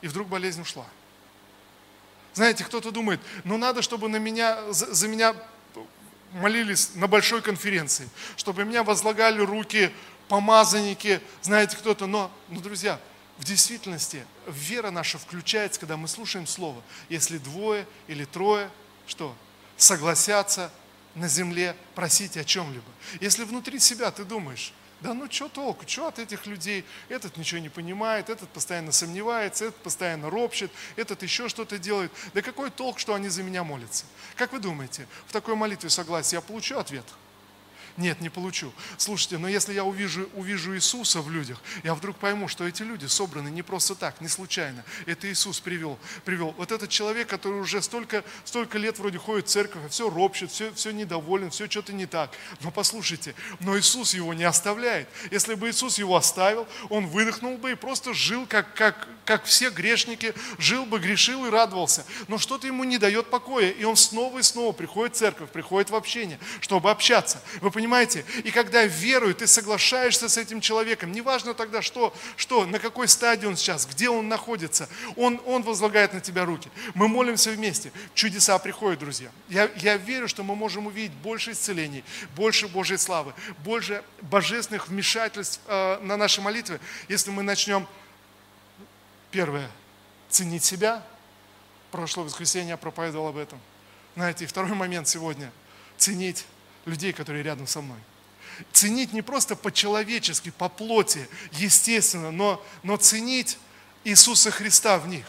и 0.00 0.08
вдруг 0.08 0.28
болезнь 0.28 0.60
ушла. 0.60 0.86
Знаете, 2.34 2.64
кто-то 2.64 2.90
думает, 2.90 3.20
ну 3.44 3.56
надо, 3.56 3.82
чтобы 3.82 4.08
на 4.08 4.16
меня, 4.16 4.72
за, 4.72 4.92
за 4.94 5.08
меня 5.08 5.34
молились 6.32 6.94
на 6.94 7.06
большой 7.06 7.42
конференции, 7.42 8.08
чтобы 8.36 8.64
меня 8.64 8.82
возлагали 8.82 9.40
руки 9.40 9.92
помазанники, 10.28 11.20
знаете, 11.42 11.76
кто-то, 11.76 12.06
но, 12.06 12.30
но, 12.48 12.60
друзья, 12.60 12.98
в 13.38 13.44
действительности 13.44 14.24
вера 14.46 14.90
наша 14.90 15.18
включается, 15.18 15.78
когда 15.80 15.96
мы 15.96 16.08
слушаем 16.08 16.46
Слово. 16.46 16.82
Если 17.08 17.38
двое 17.38 17.86
или 18.06 18.24
трое, 18.24 18.70
что, 19.06 19.36
согласятся 19.76 20.72
на 21.14 21.28
земле 21.28 21.76
просить 21.94 22.36
о 22.36 22.44
чем-либо. 22.44 22.86
Если 23.20 23.44
внутри 23.44 23.78
себя 23.78 24.10
ты 24.10 24.24
думаешь, 24.24 24.72
да 25.02 25.14
ну 25.14 25.30
что 25.30 25.48
толку, 25.48 25.84
что 25.86 26.06
от 26.06 26.18
этих 26.18 26.46
людей? 26.46 26.84
Этот 27.08 27.36
ничего 27.36 27.60
не 27.60 27.68
понимает, 27.68 28.30
этот 28.30 28.48
постоянно 28.50 28.92
сомневается, 28.92 29.66
этот 29.66 29.82
постоянно 29.82 30.30
ропщет, 30.30 30.70
этот 30.96 31.22
еще 31.22 31.48
что-то 31.48 31.78
делает. 31.78 32.12
Да 32.34 32.42
какой 32.42 32.70
толк, 32.70 32.98
что 32.98 33.14
они 33.14 33.28
за 33.28 33.42
меня 33.42 33.64
молятся? 33.64 34.04
Как 34.36 34.52
вы 34.52 34.60
думаете, 34.60 35.06
в 35.26 35.32
такой 35.32 35.56
молитве 35.56 35.90
согласия 35.90 36.36
я 36.36 36.40
получу 36.40 36.78
ответ? 36.78 37.04
Нет, 37.98 38.20
не 38.22 38.30
получу. 38.30 38.72
Слушайте, 38.96 39.36
но 39.36 39.48
если 39.48 39.74
я 39.74 39.84
увижу, 39.84 40.28
увижу 40.34 40.74
Иисуса 40.74 41.20
в 41.20 41.30
людях, 41.30 41.60
я 41.84 41.94
вдруг 41.94 42.16
пойму, 42.16 42.48
что 42.48 42.66
эти 42.66 42.82
люди 42.82 43.04
собраны 43.04 43.48
не 43.48 43.62
просто 43.62 43.94
так, 43.94 44.20
не 44.22 44.28
случайно. 44.28 44.82
Это 45.04 45.30
Иисус 45.30 45.60
привел. 45.60 45.98
привел. 46.24 46.54
Вот 46.56 46.72
этот 46.72 46.88
человек, 46.88 47.28
который 47.28 47.60
уже 47.60 47.82
столько, 47.82 48.24
столько 48.44 48.78
лет 48.78 48.98
вроде 48.98 49.18
ходит 49.18 49.46
в 49.46 49.50
церковь, 49.50 49.82
все 49.90 50.08
ропщет, 50.08 50.50
все, 50.50 50.72
все 50.72 50.90
недоволен, 50.90 51.50
все 51.50 51.68
что-то 51.68 51.92
не 51.92 52.06
так. 52.06 52.30
Но 52.60 52.70
послушайте, 52.70 53.34
но 53.60 53.78
Иисус 53.78 54.14
его 54.14 54.32
не 54.32 54.44
оставляет. 54.44 55.08
Если 55.30 55.54
бы 55.54 55.68
Иисус 55.68 55.98
его 55.98 56.16
оставил, 56.16 56.66
он 56.88 57.06
выдохнул 57.06 57.58
бы 57.58 57.72
и 57.72 57.74
просто 57.74 58.14
жил, 58.14 58.46
как, 58.46 58.72
как, 58.74 59.06
как 59.26 59.44
все 59.44 59.68
грешники, 59.68 60.34
жил 60.56 60.86
бы, 60.86 60.98
грешил 60.98 61.44
и 61.44 61.50
радовался. 61.50 62.06
Но 62.28 62.38
что-то 62.38 62.66
ему 62.66 62.84
не 62.84 62.96
дает 62.96 63.28
покоя, 63.28 63.70
и 63.70 63.84
он 63.84 63.96
снова 63.96 64.38
и 64.38 64.42
снова 64.42 64.72
приходит 64.72 65.14
в 65.14 65.18
церковь, 65.18 65.50
приходит 65.50 65.90
в 65.90 65.94
общение, 65.94 66.38
чтобы 66.60 66.90
общаться. 66.90 67.42
Вы 67.60 67.70
понимаете? 67.70 67.81
И 68.44 68.50
когда 68.50 68.84
верую, 68.84 69.34
ты 69.34 69.46
соглашаешься 69.46 70.28
с 70.28 70.36
этим 70.36 70.60
человеком, 70.60 71.12
неважно 71.12 71.54
тогда, 71.54 71.82
что, 71.82 72.14
что, 72.36 72.66
на 72.66 72.78
какой 72.78 73.08
стадии 73.08 73.46
он 73.46 73.56
сейчас, 73.56 73.86
где 73.86 74.08
он 74.08 74.28
находится, 74.28 74.88
он, 75.16 75.40
он 75.46 75.62
возлагает 75.62 76.12
на 76.14 76.20
тебя 76.20 76.44
руки. 76.44 76.70
Мы 76.94 77.08
молимся 77.08 77.50
вместе, 77.50 77.92
чудеса 78.14 78.58
приходят, 78.58 79.00
друзья. 79.00 79.30
Я, 79.48 79.70
я 79.76 79.96
верю, 79.96 80.28
что 80.28 80.42
мы 80.42 80.54
можем 80.54 80.86
увидеть 80.86 81.12
больше 81.12 81.52
исцелений, 81.52 82.04
больше 82.36 82.68
Божьей 82.68 82.98
славы, 82.98 83.34
больше 83.64 84.02
божественных 84.20 84.88
вмешательств 84.88 85.60
э, 85.66 85.98
на 86.02 86.16
наши 86.16 86.40
молитвы, 86.40 86.80
если 87.08 87.30
мы 87.30 87.42
начнем, 87.42 87.86
первое, 89.30 89.70
ценить 90.28 90.64
себя. 90.64 91.04
Прошлое 91.90 92.24
воскресенье 92.24 92.70
я 92.70 92.76
проповедовал 92.76 93.28
об 93.28 93.36
этом. 93.36 93.60
Знаете, 94.14 94.44
и 94.44 94.46
второй 94.46 94.74
момент 94.74 95.08
сегодня– 95.08 95.50
ценить 96.02 96.44
людей, 96.84 97.12
которые 97.12 97.42
рядом 97.42 97.66
со 97.66 97.80
мной. 97.80 97.98
Ценить 98.72 99.12
не 99.12 99.22
просто 99.22 99.56
по-человечески, 99.56 100.50
по 100.50 100.68
плоти, 100.68 101.28
естественно, 101.52 102.30
но, 102.30 102.64
но 102.82 102.96
ценить 102.96 103.58
Иисуса 104.04 104.50
Христа 104.50 104.98
в 104.98 105.08
них. 105.08 105.24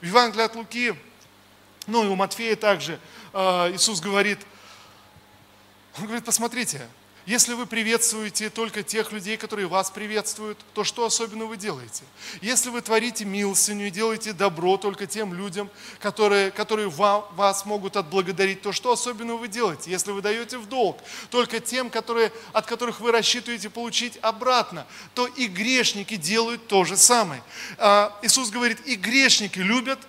В 0.00 0.04
Евангелии 0.04 0.44
от 0.44 0.54
Луки, 0.54 0.94
ну 1.86 2.04
и 2.04 2.08
у 2.08 2.14
Матфея 2.14 2.56
также, 2.56 2.98
э, 3.32 3.38
Иисус 3.74 4.00
говорит, 4.00 4.38
он 5.98 6.04
говорит, 6.04 6.24
посмотрите, 6.24 6.86
если 7.24 7.54
вы 7.54 7.66
приветствуете 7.66 8.50
только 8.50 8.82
тех 8.82 9.12
людей, 9.12 9.36
которые 9.36 9.68
вас 9.68 9.90
приветствуют, 9.90 10.58
то 10.74 10.82
что 10.82 11.06
особенно 11.06 11.46
вы 11.46 11.56
делаете? 11.56 12.02
Если 12.40 12.68
вы 12.68 12.80
творите 12.80 13.24
милостыню 13.24 13.86
и 13.86 13.90
делаете 13.90 14.32
добро 14.32 14.76
только 14.76 15.06
тем 15.06 15.32
людям, 15.32 15.70
которые, 16.00 16.50
которые 16.50 16.88
вам, 16.88 17.24
вас 17.36 17.64
могут 17.64 17.96
отблагодарить, 17.96 18.62
то 18.62 18.72
что 18.72 18.92
особенно 18.92 19.36
вы 19.36 19.46
делаете? 19.46 19.90
Если 19.90 20.10
вы 20.10 20.20
даете 20.20 20.58
в 20.58 20.66
долг 20.66 20.98
только 21.30 21.60
тем, 21.60 21.90
которые, 21.90 22.32
от 22.52 22.66
которых 22.66 22.98
вы 23.00 23.12
рассчитываете 23.12 23.70
получить 23.70 24.18
обратно, 24.20 24.84
то 25.14 25.26
и 25.28 25.46
грешники 25.46 26.16
делают 26.16 26.66
то 26.66 26.84
же 26.84 26.96
самое. 26.96 27.42
А, 27.78 28.18
Иисус 28.22 28.50
говорит, 28.50 28.84
и 28.84 28.96
грешники 28.96 29.60
любят 29.60 30.00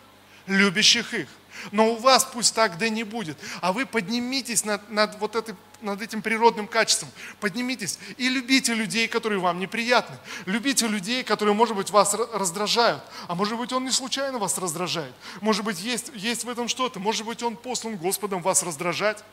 любящих 0.48 1.14
их. 1.14 1.28
Но 1.72 1.92
у 1.92 1.98
вас 1.98 2.26
пусть 2.26 2.56
так 2.56 2.78
да 2.78 2.90
не 2.90 3.04
будет. 3.04 3.38
А 3.62 3.74
вы 3.74 3.86
поднимитесь 3.86 4.66
над, 4.66 4.90
над 4.90 5.20
вот 5.20 5.36
этой 5.36 5.56
над 5.84 6.02
этим 6.02 6.22
природным 6.22 6.66
качеством. 6.66 7.10
Поднимитесь 7.40 8.00
и 8.18 8.30
любите 8.30 8.74
людей, 8.74 9.08
которые 9.08 9.40
вам 9.40 9.60
неприятны. 9.60 10.16
Любите 10.46 10.88
людей, 10.88 11.24
которые, 11.24 11.54
может 11.54 11.76
быть, 11.76 11.90
вас 11.92 12.14
раздражают. 12.14 13.04
А 13.28 13.36
может 13.36 13.58
быть, 13.58 13.74
он 13.74 13.84
не 13.84 13.92
случайно 13.92 14.40
вас 14.40 14.58
раздражает. 14.58 15.14
Может 15.42 15.66
быть, 15.66 15.82
есть, 15.82 16.12
есть 16.16 16.46
в 16.46 16.50
этом 16.50 16.68
что-то. 16.68 17.00
Может 17.00 17.26
быть, 17.26 17.44
он 17.44 17.58
послан 17.58 17.98
Господом 17.98 18.42
вас 18.42 18.64
раздражать. 18.64 19.24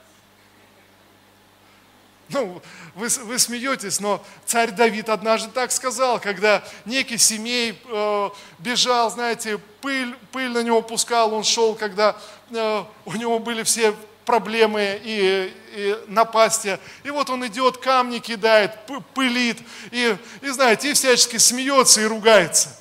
Ну, 2.33 2.63
вы, 2.95 3.09
вы 3.25 3.39
смеетесь, 3.39 4.01
но 4.01 4.23
царь 4.45 4.71
Давид 4.71 5.09
однажды 5.09 5.51
так 5.51 5.73
сказал, 5.73 6.21
когда 6.21 6.63
некий 6.85 7.19
семей 7.19 7.81
э, 7.85 8.31
бежал, 8.59 9.11
знаете, 9.11 9.59
пыль, 9.81 10.15
пыль 10.33 10.51
на 10.51 10.63
него 10.63 10.83
пускал, 10.83 11.35
он 11.35 11.45
шел, 11.45 11.75
когда 11.75 12.17
э, 12.51 12.85
у 13.05 13.13
него 13.15 13.39
были 13.39 13.63
все 13.63 13.95
проблемы 14.25 15.01
и, 15.03 15.53
и 15.75 15.97
напасти. 16.07 16.79
И 17.03 17.11
вот 17.11 17.31
он 17.31 17.47
идет, 17.47 17.79
камни 17.79 18.19
кидает, 18.19 18.73
пылит, 19.15 19.59
и, 19.91 20.17
и 20.43 20.49
знаете, 20.51 20.91
и 20.91 20.93
всячески 20.93 21.37
смеется 21.37 22.01
и 22.01 22.05
ругается. 22.05 22.77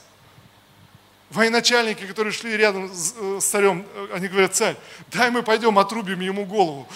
Военачальники, 1.31 2.05
которые 2.05 2.33
шли 2.33 2.57
рядом 2.57 2.93
с, 2.93 3.13
э, 3.17 3.39
царем, 3.41 3.85
э, 3.93 4.09
они 4.13 4.27
говорят, 4.27 4.55
царь, 4.55 4.75
дай 5.12 5.31
мы 5.31 5.41
пойдем 5.41 5.79
отрубим 5.79 6.19
ему 6.19 6.45
голову. 6.45 6.88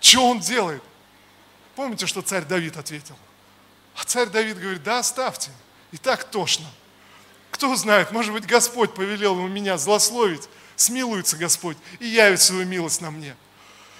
Что 0.00 0.30
он 0.30 0.40
делает? 0.40 0.82
Помните, 1.76 2.06
что 2.06 2.22
царь 2.22 2.44
Давид 2.44 2.76
ответил? 2.76 3.16
А 3.96 4.04
царь 4.04 4.28
Давид 4.28 4.58
говорит, 4.58 4.82
да 4.82 4.98
оставьте, 4.98 5.50
и 5.92 5.96
так 5.96 6.24
тошно. 6.24 6.66
Кто 7.50 7.74
знает, 7.76 8.10
может 8.10 8.32
быть, 8.32 8.46
Господь 8.46 8.94
повелел 8.94 9.36
ему 9.36 9.48
меня 9.48 9.78
злословить, 9.78 10.48
смилуется 10.76 11.36
Господь 11.36 11.76
и 12.00 12.06
явит 12.06 12.40
свою 12.40 12.66
милость 12.66 13.00
на 13.00 13.10
мне. 13.10 13.36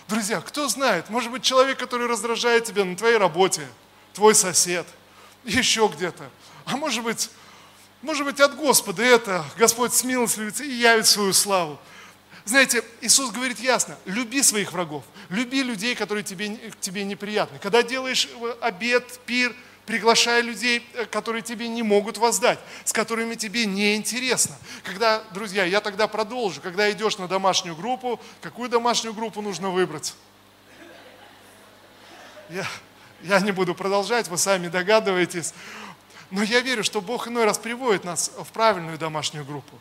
Друзья, 0.08 0.40
кто 0.40 0.68
знает, 0.68 1.08
может 1.08 1.30
быть, 1.30 1.42
человек, 1.42 1.78
который 1.78 2.06
раздражает 2.06 2.64
тебя 2.64 2.84
на 2.84 2.96
твоей 2.96 3.16
работе, 3.16 3.66
твой 4.12 4.34
сосед, 4.34 4.86
еще 5.44 5.90
где-то. 5.94 6.28
А 6.64 6.76
может 6.76 7.02
быть, 7.04 7.30
может 8.02 8.26
быть, 8.26 8.40
от 8.40 8.56
Господа 8.56 9.02
это 9.02 9.44
Господь 9.56 9.94
смилостливится 9.94 10.64
и 10.64 10.70
явит 10.70 11.06
свою 11.06 11.32
славу. 11.32 11.78
Знаете, 12.44 12.84
Иисус 13.00 13.30
говорит 13.30 13.58
ясно, 13.58 13.96
люби 14.04 14.42
своих 14.42 14.72
врагов, 14.72 15.04
люби 15.30 15.62
людей, 15.62 15.94
которые 15.94 16.22
тебе, 16.22 16.58
тебе 16.80 17.04
неприятны. 17.04 17.58
Когда 17.58 17.82
делаешь 17.82 18.28
обед, 18.60 19.18
пир, 19.24 19.54
приглашай 19.86 20.42
людей, 20.42 20.86
э, 20.94 21.06
которые 21.06 21.42
тебе 21.42 21.68
не 21.68 21.82
могут 21.82 22.18
воздать, 22.18 22.58
с 22.84 22.92
которыми 22.92 23.34
тебе 23.34 23.64
не 23.64 23.96
интересно. 23.96 24.56
Когда, 24.82 25.22
друзья, 25.32 25.64
я 25.64 25.80
тогда 25.80 26.06
продолжу, 26.06 26.60
когда 26.60 26.90
идешь 26.90 27.18
на 27.18 27.28
домашнюю 27.28 27.76
группу, 27.76 28.20
какую 28.42 28.68
домашнюю 28.68 29.14
группу 29.14 29.40
нужно 29.40 29.70
выбрать? 29.70 30.14
Я, 32.50 32.66
я 33.22 33.40
не 33.40 33.52
буду 33.52 33.74
продолжать, 33.74 34.28
вы 34.28 34.36
сами 34.36 34.68
догадываетесь. 34.68 35.54
Но 36.34 36.42
я 36.42 36.60
верю, 36.62 36.82
что 36.82 37.00
Бог 37.00 37.28
иной 37.28 37.44
раз 37.44 37.58
приводит 37.58 38.02
нас 38.02 38.32
в 38.36 38.50
правильную 38.50 38.98
домашнюю 38.98 39.44
группу. 39.44 39.78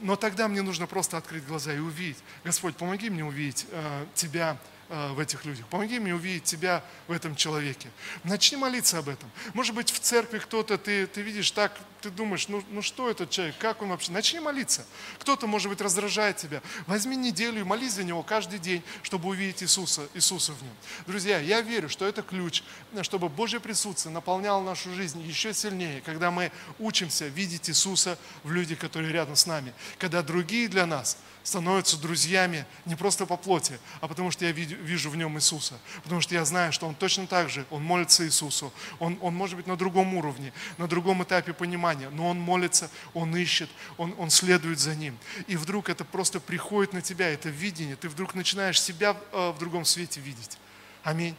Но 0.00 0.14
тогда 0.14 0.46
мне 0.46 0.60
нужно 0.60 0.86
просто 0.86 1.16
открыть 1.16 1.46
глаза 1.46 1.72
и 1.72 1.78
увидеть. 1.78 2.18
Господь, 2.44 2.76
помоги 2.76 3.08
мне 3.08 3.24
увидеть 3.24 3.66
э, 3.70 4.04
Тебя 4.14 4.58
в 4.88 5.18
этих 5.18 5.44
людях. 5.44 5.66
Помоги 5.66 5.98
мне 5.98 6.14
увидеть 6.14 6.44
Тебя 6.44 6.84
в 7.08 7.12
этом 7.12 7.34
человеке. 7.34 7.90
Начни 8.24 8.56
молиться 8.56 8.98
об 8.98 9.08
этом. 9.08 9.30
Может 9.54 9.74
быть, 9.74 9.90
в 9.90 9.98
церкви 9.98 10.38
кто-то, 10.38 10.78
ты, 10.78 11.06
ты 11.06 11.22
видишь 11.22 11.50
так, 11.50 11.72
ты 12.00 12.10
думаешь, 12.10 12.46
ну, 12.46 12.62
ну 12.70 12.82
что 12.82 13.10
этот 13.10 13.30
человек, 13.30 13.56
как 13.58 13.82
он 13.82 13.88
вообще? 13.88 14.12
Начни 14.12 14.38
молиться. 14.38 14.86
Кто-то, 15.18 15.46
может 15.48 15.68
быть, 15.68 15.80
раздражает 15.80 16.36
тебя. 16.36 16.62
Возьми 16.86 17.16
неделю 17.16 17.60
и 17.60 17.64
молись 17.64 17.94
за 17.94 18.04
него 18.04 18.22
каждый 18.22 18.60
день, 18.60 18.82
чтобы 19.02 19.28
увидеть 19.28 19.62
Иисуса, 19.62 20.08
Иисуса 20.14 20.52
в 20.52 20.62
нем. 20.62 20.72
Друзья, 21.06 21.40
я 21.40 21.62
верю, 21.62 21.88
что 21.88 22.06
это 22.06 22.22
ключ, 22.22 22.62
чтобы 23.02 23.28
Божье 23.28 23.58
присутствие 23.58 24.12
наполняло 24.12 24.62
нашу 24.62 24.94
жизнь 24.94 25.20
еще 25.22 25.52
сильнее, 25.52 26.00
когда 26.02 26.30
мы 26.30 26.52
учимся 26.78 27.26
видеть 27.26 27.68
Иисуса 27.68 28.18
в 28.44 28.52
людях, 28.52 28.78
которые 28.78 29.12
рядом 29.12 29.34
с 29.34 29.46
нами. 29.46 29.72
Когда 29.98 30.22
другие 30.22 30.68
для 30.68 30.86
нас– 30.86 31.18
становятся 31.46 31.96
друзьями 31.96 32.66
не 32.84 32.96
просто 32.96 33.24
по 33.24 33.36
плоти, 33.36 33.78
а 34.00 34.08
потому 34.08 34.30
что 34.30 34.44
я 34.44 34.52
вижу 34.76 35.10
в 35.10 35.16
нем 35.16 35.36
Иисуса. 35.36 35.78
Потому 36.02 36.20
что 36.20 36.34
я 36.34 36.44
знаю, 36.44 36.72
что 36.72 36.86
он 36.86 36.94
точно 36.94 37.26
так 37.26 37.50
же, 37.50 37.66
он 37.70 37.82
молится 37.82 38.24
Иисусу. 38.24 38.72
Он, 38.98 39.18
он 39.20 39.34
может 39.34 39.56
быть 39.56 39.66
на 39.66 39.76
другом 39.76 40.14
уровне, 40.14 40.52
на 40.78 40.86
другом 40.86 41.22
этапе 41.22 41.52
понимания, 41.52 42.10
но 42.10 42.28
он 42.28 42.40
молится, 42.40 42.90
он 43.14 43.36
ищет, 43.36 43.70
он, 43.96 44.14
он 44.18 44.30
следует 44.30 44.78
за 44.78 44.94
ним. 44.94 45.18
И 45.46 45.56
вдруг 45.56 45.88
это 45.88 46.04
просто 46.04 46.40
приходит 46.40 46.92
на 46.92 47.02
тебя, 47.02 47.28
это 47.28 47.48
видение, 47.48 47.96
ты 47.96 48.08
вдруг 48.08 48.34
начинаешь 48.34 48.80
себя 48.80 49.16
э, 49.32 49.50
в 49.50 49.58
другом 49.58 49.84
свете 49.84 50.20
видеть. 50.20 50.58
Аминь. 51.02 51.36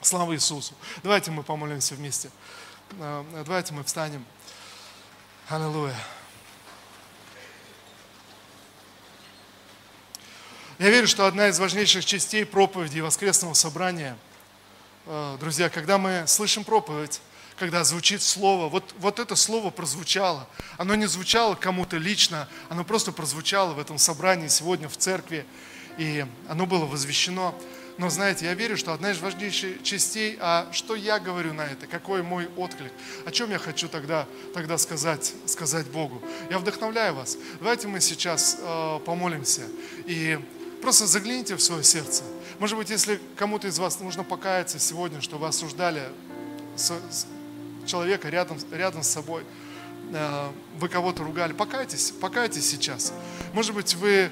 Слава 0.00 0.34
Иисусу. 0.34 0.74
Давайте 1.02 1.30
мы 1.30 1.42
помолимся 1.42 1.94
вместе. 1.94 2.30
Э, 2.98 3.24
давайте 3.44 3.74
мы 3.74 3.84
встанем. 3.84 4.24
Аллилуйя. 5.48 5.96
Я 10.78 10.90
верю, 10.90 11.08
что 11.08 11.26
одна 11.26 11.48
из 11.48 11.58
важнейших 11.58 12.04
частей 12.04 12.46
проповеди 12.46 13.00
воскресного 13.00 13.52
собрания, 13.54 14.16
э, 15.06 15.36
друзья, 15.40 15.70
когда 15.70 15.98
мы 15.98 16.22
слышим 16.28 16.62
проповедь, 16.62 17.20
когда 17.58 17.82
звучит 17.82 18.22
слово, 18.22 18.68
вот, 18.68 18.94
вот 18.98 19.18
это 19.18 19.34
слово 19.34 19.70
прозвучало. 19.70 20.48
Оно 20.76 20.94
не 20.94 21.06
звучало 21.06 21.56
кому-то 21.56 21.96
лично, 21.96 22.48
оно 22.68 22.84
просто 22.84 23.10
прозвучало 23.10 23.72
в 23.72 23.80
этом 23.80 23.98
собрании 23.98 24.46
сегодня 24.46 24.88
в 24.88 24.96
церкви, 24.96 25.44
и 25.96 26.24
оно 26.48 26.64
было 26.64 26.86
возвещено. 26.86 27.60
Но 27.96 28.08
знаете, 28.08 28.44
я 28.44 28.54
верю, 28.54 28.76
что 28.76 28.92
одна 28.92 29.10
из 29.10 29.18
важнейших 29.18 29.82
частей, 29.82 30.38
а 30.40 30.68
что 30.70 30.94
я 30.94 31.18
говорю 31.18 31.54
на 31.54 31.62
это, 31.62 31.88
какой 31.88 32.22
мой 32.22 32.48
отклик, 32.56 32.92
о 33.26 33.32
чем 33.32 33.50
я 33.50 33.58
хочу 33.58 33.88
тогда, 33.88 34.28
тогда 34.54 34.78
сказать, 34.78 35.34
сказать 35.46 35.88
Богу. 35.88 36.22
Я 36.50 36.60
вдохновляю 36.60 37.16
вас. 37.16 37.36
Давайте 37.58 37.88
мы 37.88 38.00
сейчас 38.00 38.58
э, 38.60 39.00
помолимся. 39.04 39.62
И 40.06 40.38
Просто 40.80 41.06
загляните 41.06 41.56
в 41.56 41.62
свое 41.62 41.82
сердце. 41.82 42.22
Может 42.58 42.76
быть, 42.76 42.90
если 42.90 43.20
кому-то 43.36 43.68
из 43.68 43.78
вас 43.78 44.00
нужно 44.00 44.24
покаяться 44.24 44.78
сегодня, 44.78 45.20
что 45.20 45.38
вы 45.38 45.48
осуждали 45.48 46.02
человека 47.86 48.28
рядом, 48.28 48.58
рядом 48.70 49.02
с 49.02 49.08
собой, 49.08 49.42
э, 50.12 50.48
вы 50.78 50.88
кого-то 50.88 51.24
ругали, 51.24 51.52
покайтесь, 51.52 52.12
покайтесь 52.12 52.68
сейчас. 52.68 53.12
Может 53.54 53.74
быть, 53.74 53.94
вы 53.94 54.10
э, 54.10 54.30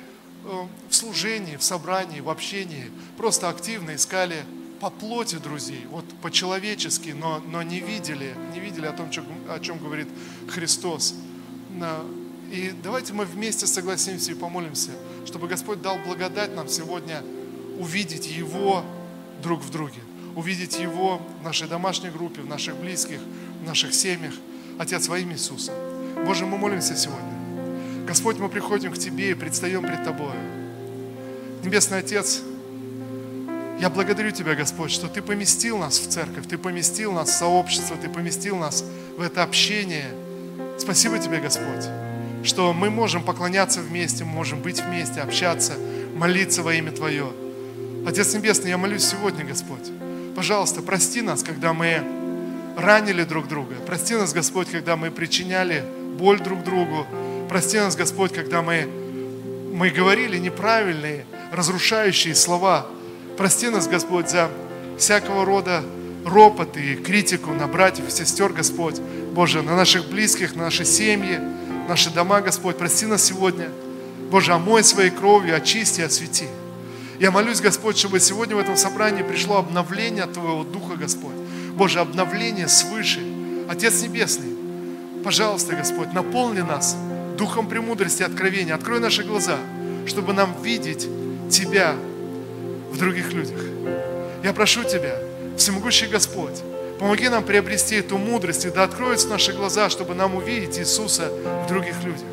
в 0.88 0.94
служении, 0.94 1.56
в 1.56 1.62
собрании, 1.62 2.20
в 2.20 2.30
общении 2.30 2.90
просто 3.16 3.48
активно 3.48 3.96
искали 3.96 4.44
по 4.80 4.90
плоти 4.90 5.36
друзей, 5.36 5.86
вот 5.90 6.04
по-человечески, 6.22 7.10
но, 7.10 7.38
но 7.38 7.62
не 7.62 7.80
видели, 7.80 8.36
не 8.52 8.60
видели 8.60 8.86
о 8.86 8.92
том, 8.92 9.10
о 9.48 9.58
чем 9.58 9.78
говорит 9.78 10.08
Христос. 10.48 11.14
И 12.52 12.74
давайте 12.82 13.14
мы 13.14 13.24
вместе 13.24 13.66
согласимся 13.66 14.32
и 14.32 14.34
помолимся– 14.34 14.92
чтобы 15.26 15.48
Господь 15.48 15.82
дал 15.82 15.98
благодать 15.98 16.54
нам 16.54 16.68
сегодня 16.68 17.22
увидеть 17.78 18.26
Его 18.28 18.84
друг 19.42 19.60
в 19.60 19.70
друге, 19.70 20.00
увидеть 20.34 20.78
Его 20.78 21.20
в 21.40 21.44
нашей 21.44 21.68
домашней 21.68 22.10
группе, 22.10 22.40
в 22.40 22.46
наших 22.46 22.76
близких, 22.76 23.18
в 23.62 23.66
наших 23.66 23.92
семьях. 23.92 24.32
Отец, 24.78 25.08
во 25.08 25.18
имя 25.18 25.34
Иисуса. 25.34 25.72
Боже, 26.24 26.46
мы 26.46 26.56
молимся 26.56 26.96
сегодня. 26.96 27.32
Господь, 28.06 28.38
мы 28.38 28.48
приходим 28.48 28.92
к 28.92 28.98
Тебе 28.98 29.32
и 29.32 29.34
предстаем 29.34 29.82
пред 29.82 30.04
Тобой. 30.04 30.34
Небесный 31.64 31.98
Отец, 31.98 32.42
я 33.80 33.90
благодарю 33.90 34.30
Тебя, 34.30 34.54
Господь, 34.54 34.92
что 34.92 35.08
Ты 35.08 35.22
поместил 35.22 35.76
нас 35.76 35.98
в 35.98 36.08
церковь, 36.08 36.46
Ты 36.48 36.56
поместил 36.56 37.12
нас 37.12 37.30
в 37.30 37.32
сообщество, 37.32 37.96
Ты 37.96 38.08
поместил 38.08 38.56
нас 38.56 38.84
в 39.16 39.20
это 39.20 39.42
общение. 39.42 40.06
Спасибо 40.78 41.18
Тебе, 41.18 41.40
Господь 41.40 41.84
что 42.44 42.72
мы 42.72 42.90
можем 42.90 43.22
поклоняться 43.22 43.80
вместе, 43.80 44.24
можем 44.24 44.60
быть 44.60 44.80
вместе, 44.80 45.20
общаться, 45.20 45.74
молиться 46.14 46.62
во 46.62 46.74
имя 46.74 46.92
Твое. 46.92 47.32
Отец 48.06 48.34
Небесный, 48.34 48.70
я 48.70 48.78
молюсь 48.78 49.04
сегодня, 49.04 49.44
Господь. 49.44 49.90
Пожалуйста, 50.34 50.82
прости 50.82 51.22
нас, 51.22 51.42
когда 51.42 51.72
мы 51.72 52.02
ранили 52.76 53.24
друг 53.24 53.48
друга. 53.48 53.74
Прости 53.86 54.14
нас, 54.14 54.32
Господь, 54.32 54.68
когда 54.70 54.96
мы 54.96 55.10
причиняли 55.10 55.82
боль 56.18 56.40
друг 56.40 56.62
другу. 56.62 57.06
Прости 57.48 57.78
нас, 57.78 57.96
Господь, 57.96 58.32
когда 58.32 58.62
мы, 58.62 58.88
мы 59.72 59.90
говорили 59.90 60.38
неправильные, 60.38 61.24
разрушающие 61.52 62.34
слова. 62.34 62.86
Прости 63.36 63.68
нас, 63.70 63.88
Господь, 63.88 64.28
за 64.28 64.50
всякого 64.98 65.44
рода 65.44 65.82
ропот 66.24 66.76
и 66.76 66.96
критику 66.96 67.52
на 67.52 67.66
братьев 67.66 68.08
и 68.08 68.10
сестер, 68.10 68.52
Господь. 68.52 69.00
Боже, 69.32 69.62
на 69.62 69.76
наших 69.76 70.08
близких, 70.08 70.54
на 70.54 70.64
наши 70.64 70.84
семьи, 70.84 71.40
наши 71.88 72.10
дома, 72.10 72.40
Господь. 72.40 72.76
Прости 72.76 73.06
нас 73.06 73.24
сегодня. 73.24 73.70
Боже, 74.30 74.52
омой 74.52 74.82
своей 74.84 75.10
кровью, 75.10 75.56
очисти, 75.56 76.00
освети. 76.00 76.46
Я 77.18 77.30
молюсь, 77.30 77.60
Господь, 77.60 77.96
чтобы 77.96 78.20
сегодня 78.20 78.56
в 78.56 78.58
этом 78.58 78.76
собрании 78.76 79.22
пришло 79.22 79.56
обновление 79.56 80.24
от 80.24 80.32
Твоего 80.34 80.64
Духа, 80.64 80.96
Господь. 80.96 81.34
Боже, 81.74 82.00
обновление 82.00 82.68
свыше. 82.68 83.20
Отец 83.68 84.02
Небесный, 84.02 84.54
пожалуйста, 85.24 85.74
Господь, 85.74 86.12
наполни 86.12 86.60
нас 86.60 86.96
Духом 87.36 87.68
премудрости 87.68 88.22
и 88.22 88.24
откровения. 88.24 88.74
Открой 88.74 89.00
наши 89.00 89.22
глаза, 89.22 89.58
чтобы 90.06 90.32
нам 90.32 90.54
видеть 90.62 91.08
Тебя 91.50 91.94
в 92.90 92.98
других 92.98 93.32
людях. 93.32 93.60
Я 94.42 94.52
прошу 94.52 94.84
Тебя, 94.84 95.16
Всемогущий 95.56 96.06
Господь, 96.06 96.62
Помоги 96.98 97.28
нам 97.28 97.44
приобрести 97.44 97.96
эту 97.96 98.16
мудрость, 98.16 98.64
и 98.64 98.70
да 98.70 98.84
откроются 98.84 99.28
наши 99.28 99.52
глаза, 99.52 99.90
чтобы 99.90 100.14
нам 100.14 100.34
увидеть 100.34 100.78
Иисуса 100.78 101.30
в 101.64 101.68
других 101.68 102.02
людях. 102.02 102.24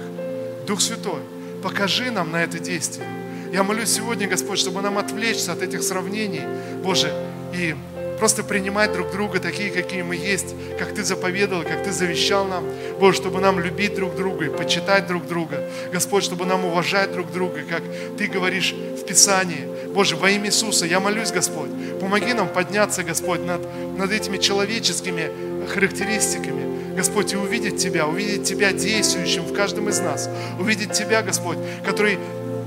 Дух 0.65 0.79
Святой, 0.79 1.19
покажи 1.61 2.11
нам 2.11 2.31
на 2.31 2.43
это 2.43 2.59
действие. 2.59 3.07
Я 3.51 3.63
молюсь 3.63 3.89
сегодня, 3.89 4.27
Господь, 4.27 4.57
чтобы 4.57 4.81
нам 4.81 4.97
отвлечься 4.97 5.51
от 5.51 5.61
этих 5.61 5.83
сравнений, 5.83 6.41
Боже, 6.81 7.13
и 7.53 7.75
просто 8.17 8.43
принимать 8.43 8.93
друг 8.93 9.11
друга 9.11 9.39
такие, 9.39 9.69
какие 9.69 10.01
мы 10.01 10.15
есть, 10.15 10.55
как 10.79 10.93
Ты 10.93 11.03
заповедал, 11.03 11.63
как 11.63 11.83
Ты 11.83 11.91
завещал 11.91 12.45
нам, 12.45 12.63
Боже, 12.99 13.17
чтобы 13.17 13.41
нам 13.41 13.59
любить 13.59 13.95
друг 13.95 14.15
друга 14.15 14.45
и 14.45 14.49
почитать 14.49 15.07
друг 15.07 15.27
друга, 15.27 15.69
Господь, 15.91 16.23
чтобы 16.23 16.45
нам 16.45 16.63
уважать 16.63 17.11
друг 17.11 17.31
друга, 17.31 17.63
как 17.69 17.83
Ты 18.17 18.27
говоришь 18.27 18.73
в 18.73 19.05
Писании. 19.05 19.67
Боже, 19.93 20.15
во 20.15 20.29
имя 20.29 20.47
Иисуса 20.47 20.85
я 20.85 20.99
молюсь, 20.99 21.31
Господь, 21.31 21.69
помоги 21.99 22.33
нам 22.33 22.47
подняться, 22.47 23.03
Господь, 23.03 23.41
над, 23.41 23.61
над 23.97 24.11
этими 24.11 24.37
человеческими 24.37 25.29
характеристиками, 25.67 26.95
Господь, 26.95 27.33
и 27.33 27.37
увидеть 27.37 27.77
Тебя, 27.77 28.07
увидеть 28.07 28.43
Тебя 28.43 28.71
действующим 28.71 29.43
в 29.43 29.53
каждом 29.53 29.89
из 29.89 29.99
нас, 29.99 30.29
увидеть 30.59 30.93
Тебя, 30.93 31.21
Господь, 31.21 31.57
который 31.85 32.17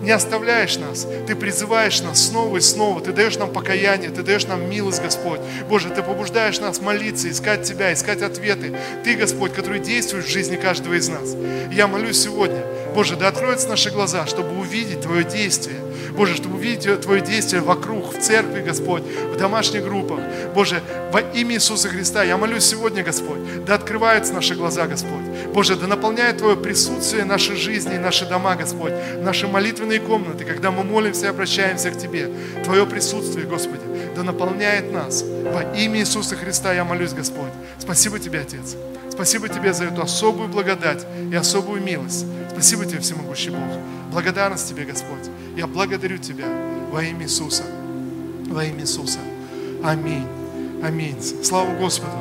не 0.02 0.12
оставляешь 0.12 0.76
нас. 0.76 1.06
Ты 1.26 1.34
призываешь 1.34 2.00
нас 2.00 2.26
снова 2.26 2.58
и 2.58 2.60
снова. 2.60 3.00
Ты 3.00 3.12
даешь 3.12 3.38
нам 3.38 3.52
покаяние, 3.52 4.10
Ты 4.10 4.22
даешь 4.22 4.46
нам 4.46 4.68
милость, 4.70 5.02
Господь. 5.02 5.40
Боже, 5.68 5.90
Ты 5.90 6.02
побуждаешь 6.02 6.60
нас 6.60 6.80
молиться, 6.80 7.28
искать 7.28 7.64
Тебя, 7.64 7.92
искать 7.92 8.22
ответы. 8.22 8.76
Ты, 9.04 9.16
Господь, 9.16 9.52
который 9.52 9.80
действуешь 9.80 10.26
в 10.26 10.30
жизни 10.30 10.56
каждого 10.56 10.94
из 10.94 11.08
нас. 11.08 11.34
я 11.72 11.88
молюсь 11.88 12.22
сегодня, 12.22 12.62
Боже, 12.97 13.14
да 13.14 13.28
откроются 13.28 13.68
наши 13.68 13.90
глаза, 13.90 14.26
чтобы 14.26 14.59
увидеть 14.59 15.03
Твое 15.03 15.22
действие. 15.22 15.76
Боже, 16.16 16.34
чтобы 16.34 16.57
увидеть 16.57 17.03
Твое 17.03 17.20
действие 17.20 17.61
вокруг, 17.61 18.14
в 18.14 18.22
церкви, 18.22 18.62
Господь, 18.62 19.03
в 19.03 19.36
домашних 19.36 19.84
группах. 19.84 20.18
Боже, 20.55 20.82
во 21.12 21.20
имя 21.20 21.57
Иисуса 21.57 21.90
Христа 21.90 22.24
я 22.24 22.38
молюсь 22.38 22.64
сегодня, 22.64 23.03
Господь, 23.03 23.64
да 23.66 23.74
открываются 23.74 24.32
наши 24.32 24.55
глаза, 24.55 24.86
Господь. 24.86 25.26
Боже, 25.53 25.76
да 25.76 25.86
наполняет 25.86 26.38
Твое 26.38 26.57
присутствие 26.57 27.26
нашей 27.26 27.57
жизни 27.57 27.97
и 27.97 27.99
наши 27.99 28.24
дома, 28.24 28.57
Господь, 28.57 28.94
наши 29.20 29.47
молитвенные 29.47 30.01
комнаты, 30.01 30.47
когда 30.47 30.70
мы 30.70 30.82
молимся 30.82 31.26
и 31.26 31.28
обращаемся 31.28 31.90
к 31.90 31.99
Тебе. 31.99 32.30
Твое 32.64 32.86
присутствие, 32.86 33.44
Господи, 33.44 33.84
да 34.16 34.22
наполняет 34.22 34.90
нас. 34.90 35.22
Во 35.22 35.61
имя 35.76 36.01
Иисуса 36.01 36.34
Христа 36.34 36.72
я 36.72 36.84
молюсь, 36.84 37.12
Господь. 37.12 37.53
Спасибо 37.78 38.18
Тебе, 38.18 38.40
Отец. 38.40 38.74
Спасибо 39.11 39.51
Тебе 39.51 39.74
за 39.74 39.84
эту 39.84 40.01
особую 40.01 40.49
благодать 40.49 41.07
и 41.30 41.34
особую 41.34 41.82
милость. 41.82 42.24
Спасибо 42.57 42.86
Тебе, 42.86 43.00
всемогущий 43.00 43.50
Бог. 43.50 43.61
Благодарность 44.11 44.66
Тебе, 44.66 44.86
Господь. 44.86 45.28
Я 45.59 45.66
благодарю 45.66 46.16
Тебя 46.16 46.46
во 46.90 47.04
имя 47.04 47.24
Иисуса. 47.26 47.64
Во 48.46 48.64
имя 48.64 48.80
Иисуса. 48.80 49.18
Аминь. 49.84 50.26
Аминь. 50.82 51.20
Слава 51.42 51.76
Господу. 51.76 52.16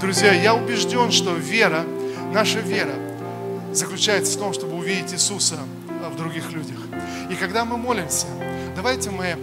Друзья, 0.00 0.32
я 0.34 0.54
убежден, 0.54 1.10
что 1.10 1.34
вера, 1.34 1.84
наша 2.32 2.60
вера 2.60 2.94
заключается 3.72 4.38
в 4.38 4.40
том, 4.40 4.52
чтобы 4.52 4.76
увидеть 4.76 5.12
Иисуса 5.14 5.58
в 6.12 6.16
других 6.16 6.52
людях. 6.52 6.78
И 7.28 7.34
когда 7.34 7.64
мы 7.64 7.76
молимся, 7.76 8.28
давайте 8.76 9.10
мы 9.10 9.36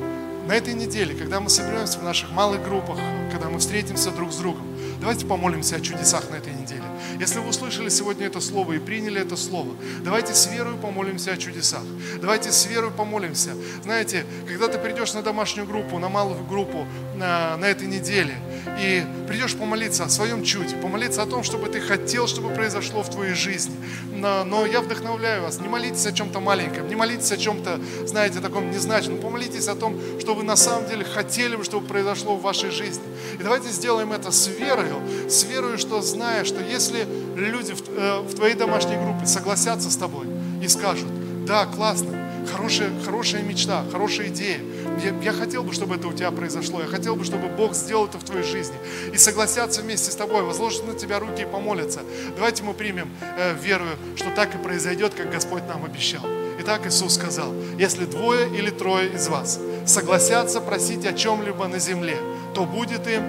на 0.48 0.54
этой 0.54 0.74
неделе, 0.74 1.16
когда 1.16 1.42
мы 1.42 1.50
соберемся 1.50 2.00
в 2.00 2.04
наших 2.04 2.32
малых 2.32 2.64
группах, 2.64 2.98
когда 3.30 3.50
мы 3.50 3.60
встретимся 3.60 4.10
друг 4.12 4.32
с 4.32 4.38
другом, 4.38 4.66
давайте 5.02 5.26
помолимся 5.26 5.76
о 5.76 5.82
чудесах 5.82 6.30
на 6.32 6.36
этой 6.36 6.54
неделе. 6.54 6.84
Если 7.20 7.40
вы 7.40 7.50
услышали 7.50 7.90
сегодня 7.90 8.28
это 8.28 8.40
слово 8.40 8.74
и 8.74 8.80
приняли 8.80 9.20
это 9.20 9.36
слово, 9.36 9.76
давайте 10.06 10.34
с 10.34 10.48
верой 10.48 10.76
помолимся 10.78 11.34
о 11.34 11.38
чудесах. 11.38 11.84
Давайте 12.22 12.54
с 12.54 12.66
верой 12.66 12.92
помолимся. 12.92 13.52
Знаете, 13.84 14.26
когда 14.48 14.70
ты 14.70 14.80
придешь 14.80 15.14
на 15.14 15.22
домашнюю 15.22 15.68
группу, 15.68 16.00
на 16.00 16.08
малую 16.08 16.42
группу 16.46 16.88
на, 17.18 17.58
на 17.58 17.66
этой 17.66 17.88
неделе, 17.88 18.36
и 18.80 19.04
придешь 19.28 19.56
помолиться 19.56 20.06
о 20.06 20.10
своем 20.10 20.44
чуде, 20.44 20.76
помолиться 20.78 21.22
о 21.22 21.26
том, 21.26 21.44
чтобы 21.44 21.68
ты 21.68 21.82
хотел, 21.82 22.28
чтобы 22.28 22.50
произошло 22.54 23.04
в 23.04 23.10
твоей 23.10 23.34
жизни. 23.34 23.76
Но, 24.16 24.46
но 24.46 24.66
я 24.66 24.82
вдохновляю 24.82 25.44
вас, 25.44 25.60
не 25.60 25.68
молитесь 25.68 26.06
о 26.06 26.14
чем-то 26.14 26.40
маленьком, 26.40 26.88
не 26.88 26.96
молитесь 26.96 27.32
о 27.32 27.38
чем-то, 27.38 27.80
знаете, 28.06 28.40
таком 28.40 28.72
незначительном, 28.72 29.22
помолитесь 29.22 29.68
о 29.68 29.76
том, 29.76 30.00
что 30.20 30.36
вы 30.36 30.44
на 30.44 30.56
самом 30.56 30.88
деле 30.88 31.04
хотели 31.04 31.56
бы, 31.56 31.64
чтобы 31.64 31.86
произошло 31.86 32.36
в 32.36 32.42
вашей 32.42 32.72
жизни. 32.72 33.04
И 33.40 33.44
давайте 33.44 33.70
сделаем 33.70 34.14
это 34.14 34.32
с 34.32 34.48
верою, 34.48 35.02
с 35.30 35.44
верою, 35.44 35.78
что 35.78 36.02
зная, 36.02 36.44
что 36.46 36.62
если 36.62 37.09
люди 37.36 37.74
в, 37.74 37.82
э, 37.90 38.20
в 38.22 38.36
твоей 38.36 38.56
домашней 38.56 38.98
группе 38.98 39.26
согласятся 39.26 39.90
с 39.90 39.96
тобой 39.96 40.28
и 40.62 40.68
скажут, 40.68 41.10
да, 41.46 41.66
классно, 41.66 42.30
хорошая, 42.52 42.90
хорошая 43.06 43.42
мечта, 43.44 43.84
хорошая 43.92 44.28
идея. 44.28 44.60
Я, 45.04 45.14
я 45.22 45.34
хотел 45.34 45.64
бы, 45.64 45.74
чтобы 45.74 45.96
это 45.96 46.08
у 46.08 46.14
тебя 46.14 46.32
произошло. 46.32 46.82
Я 46.82 46.88
хотел 46.88 47.16
бы, 47.16 47.24
чтобы 47.24 47.48
Бог 47.48 47.74
сделал 47.74 48.06
это 48.06 48.18
в 48.18 48.24
твоей 48.24 48.44
жизни. 48.44 48.76
И 49.14 49.18
согласятся 49.18 49.82
вместе 49.82 50.12
с 50.12 50.16
тобой, 50.16 50.44
возложат 50.44 50.86
на 50.88 50.94
тебя 50.94 51.20
руки 51.20 51.44
и 51.44 51.46
помолятся. 51.46 52.02
Давайте 52.36 52.64
мы 52.64 52.74
примем 52.74 53.10
э, 53.22 53.56
верую, 53.62 53.96
что 54.16 54.30
так 54.32 54.54
и 54.56 54.58
произойдет, 54.58 55.14
как 55.14 55.32
Господь 55.32 55.64
нам 55.68 55.86
обещал. 55.86 56.24
И 56.60 56.64
так 56.64 56.86
Иисус 56.86 57.16
сказал, 57.16 57.54
если 57.78 58.06
двое 58.06 58.50
или 58.50 58.70
трое 58.70 59.14
из 59.14 59.28
вас 59.30 59.60
согласятся 59.86 60.60
просить 60.60 61.06
о 61.06 61.14
чем-либо 61.14 61.68
на 61.68 61.80
земле, 61.80 62.18
то 62.54 62.66
будет 62.66 63.08
им 63.08 63.24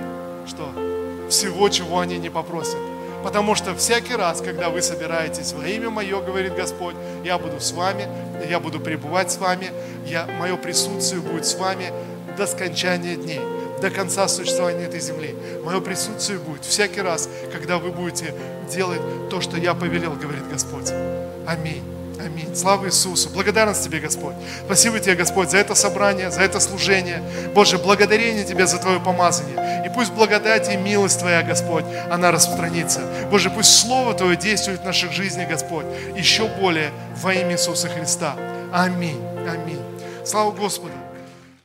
что? 0.46 0.72
Всего, 1.30 1.68
чего 1.68 2.00
они 2.00 2.18
не 2.18 2.28
попросят. 2.28 2.89
Потому 3.22 3.54
что 3.54 3.74
всякий 3.74 4.14
раз, 4.14 4.40
когда 4.40 4.70
вы 4.70 4.80
собираетесь 4.82 5.52
во 5.52 5.66
имя 5.66 5.90
Мое, 5.90 6.20
говорит 6.20 6.54
Господь, 6.54 6.94
я 7.24 7.38
буду 7.38 7.60
с 7.60 7.72
вами, 7.72 8.06
я 8.48 8.60
буду 8.60 8.80
пребывать 8.80 9.30
с 9.30 9.38
вами, 9.38 9.70
я, 10.06 10.26
мое 10.38 10.56
присутствие 10.56 11.20
будет 11.20 11.44
с 11.44 11.54
вами 11.54 11.92
до 12.36 12.46
скончания 12.46 13.16
дней, 13.16 13.40
до 13.82 13.90
конца 13.90 14.26
существования 14.28 14.84
этой 14.84 15.00
земли. 15.00 15.34
Мое 15.62 15.80
присутствие 15.80 16.38
будет 16.38 16.64
всякий 16.64 17.02
раз, 17.02 17.28
когда 17.52 17.78
вы 17.78 17.90
будете 17.90 18.34
делать 18.72 19.00
то, 19.28 19.40
что 19.40 19.58
я 19.58 19.74
повелел, 19.74 20.12
говорит 20.12 20.48
Господь. 20.50 20.90
Аминь. 21.46 21.99
Аминь. 22.24 22.54
Слава 22.54 22.86
Иисусу. 22.86 23.30
Благодарность 23.30 23.84
Тебе, 23.84 24.00
Господь. 24.00 24.34
Спасибо 24.64 24.98
Тебе, 25.00 25.14
Господь, 25.14 25.50
за 25.50 25.58
это 25.58 25.74
собрание, 25.74 26.30
за 26.30 26.42
это 26.42 26.60
служение. 26.60 27.22
Боже, 27.54 27.78
благодарение 27.78 28.44
Тебе 28.44 28.66
за 28.66 28.78
Твое 28.78 29.00
помазание. 29.00 29.84
И 29.86 29.88
пусть 29.88 30.12
благодать 30.12 30.72
и 30.72 30.76
милость 30.76 31.20
Твоя, 31.20 31.42
Господь, 31.42 31.84
она 32.10 32.30
распространится. 32.30 33.00
Боже, 33.30 33.50
пусть 33.50 33.74
Слово 33.80 34.14
Твое 34.14 34.36
действует 34.36 34.80
в 34.80 34.84
наших 34.84 35.12
жизнях, 35.12 35.48
Господь, 35.48 35.86
еще 36.16 36.46
более 36.48 36.90
во 37.16 37.32
имя 37.32 37.52
Иисуса 37.52 37.88
Христа. 37.88 38.34
Аминь. 38.72 39.20
Аминь. 39.48 39.82
Слава 40.24 40.50
Господу. 40.52 40.99